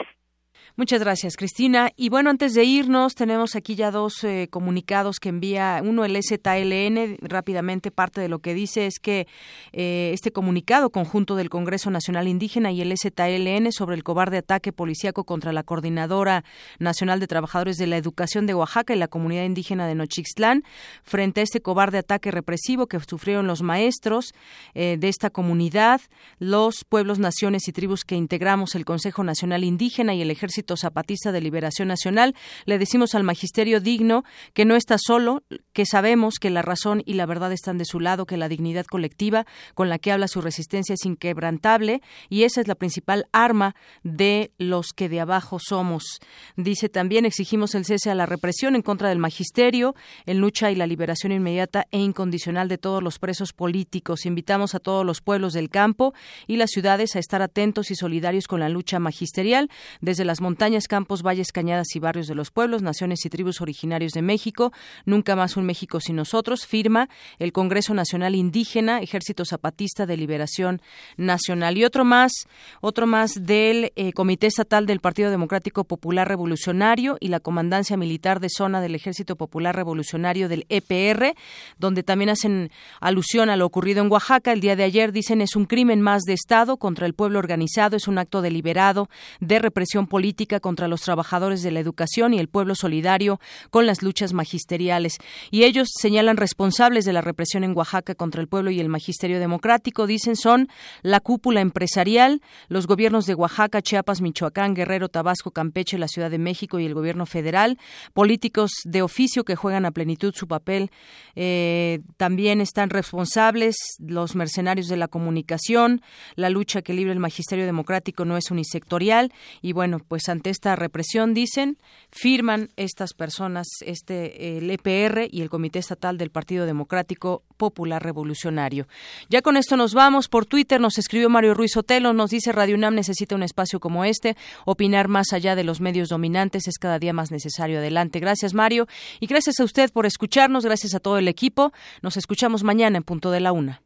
[0.79, 1.91] Muchas gracias, Cristina.
[1.97, 6.15] Y bueno, antes de irnos, tenemos aquí ya dos eh, comunicados que envía uno el
[6.23, 7.17] ZLN.
[7.23, 9.27] Rápidamente, parte de lo que dice es que
[9.73, 14.71] eh, este comunicado conjunto del Congreso Nacional Indígena y el ZLN sobre el cobarde ataque
[14.71, 16.45] policíaco contra la Coordinadora
[16.79, 20.63] Nacional de Trabajadores de la Educación de Oaxaca y la comunidad indígena de Nochixtlán,
[21.03, 24.35] frente a este cobarde ataque represivo que sufrieron los maestros
[24.75, 26.03] eh, de esta comunidad,
[26.39, 31.33] los pueblos, naciones y tribus que integramos el Consejo Nacional Indígena y el Ejército Zapatista
[31.33, 32.35] de Liberación Nacional.
[32.65, 35.45] Le decimos al magisterio digno que no está solo,
[35.75, 38.87] que sabemos que la razón y la verdad están de su lado, que la dignidad
[38.87, 43.77] colectiva con la que habla su resistencia es inquebrantable y esa es la principal arma
[44.03, 46.21] de los que de abajo somos.
[46.57, 49.95] Dice también exigimos el cese a la represión en contra del magisterio,
[50.25, 54.25] en lucha y la liberación inmediata e incondicional de todos los presos políticos.
[54.25, 56.15] Invitamos a todos los pueblos del campo
[56.47, 59.69] y las ciudades a estar atentos y solidarios con la lucha magisterial
[60.01, 60.56] desde las montañas,
[60.89, 64.73] campos, valles, cañadas y barrios de los pueblos, naciones y tribus originarios de México.
[65.05, 70.81] Nunca más un México sin nosotros, firma el Congreso Nacional Indígena, Ejército Zapatista de Liberación
[71.17, 71.77] Nacional.
[71.79, 72.33] Y otro más,
[72.81, 78.41] otro más del eh, Comité Estatal del Partido Democrático Popular Revolucionario y la Comandancia Militar
[78.41, 81.35] de Zona del Ejército Popular Revolucionario del EPR,
[81.79, 85.13] donde también hacen alusión a lo ocurrido en Oaxaca el día de ayer.
[85.13, 89.09] Dicen es un crimen más de Estado contra el pueblo organizado, es un acto deliberado
[89.41, 93.41] de represión política contra los trabajadores de la educación y el pueblo solidario
[93.71, 95.19] con las luchas magisteriales.
[95.51, 99.41] Y ellos señalan responsables de la represión en Oaxaca contra el pueblo y el magisterio
[99.41, 100.07] democrático.
[100.07, 100.69] Dicen son
[101.03, 106.39] la cúpula empresarial, los gobiernos de Oaxaca, Chiapas, Michoacán, Guerrero, Tabasco, Campeche, la Ciudad de
[106.39, 107.79] México y el gobierno federal,
[108.15, 110.91] políticos de oficio que juegan a plenitud su papel.
[111.35, 116.03] Eh, también están responsables los mercenarios de la comunicación,
[116.35, 119.33] la lucha que libre el magisterio democrático no es unisectorial
[119.63, 121.79] y bueno, pues ante esta represión, dicen,
[122.11, 128.87] firman estas personas, este el EPR y el Comité Estatal del Partido Democrático Popular Revolucionario.
[129.29, 130.29] Ya con esto nos vamos.
[130.29, 134.05] Por Twitter nos escribió Mario Ruiz Otelo, nos dice Radio UNAM necesita un espacio como
[134.05, 134.37] este.
[134.65, 137.79] Opinar más allá de los medios dominantes es cada día más necesario.
[137.79, 138.21] Adelante.
[138.21, 138.87] Gracias, Mario.
[139.21, 140.65] Y gracias a usted por escucharnos.
[140.65, 141.73] Gracias a todo el equipo.
[142.03, 143.86] Nos escuchamos mañana en punto de la una.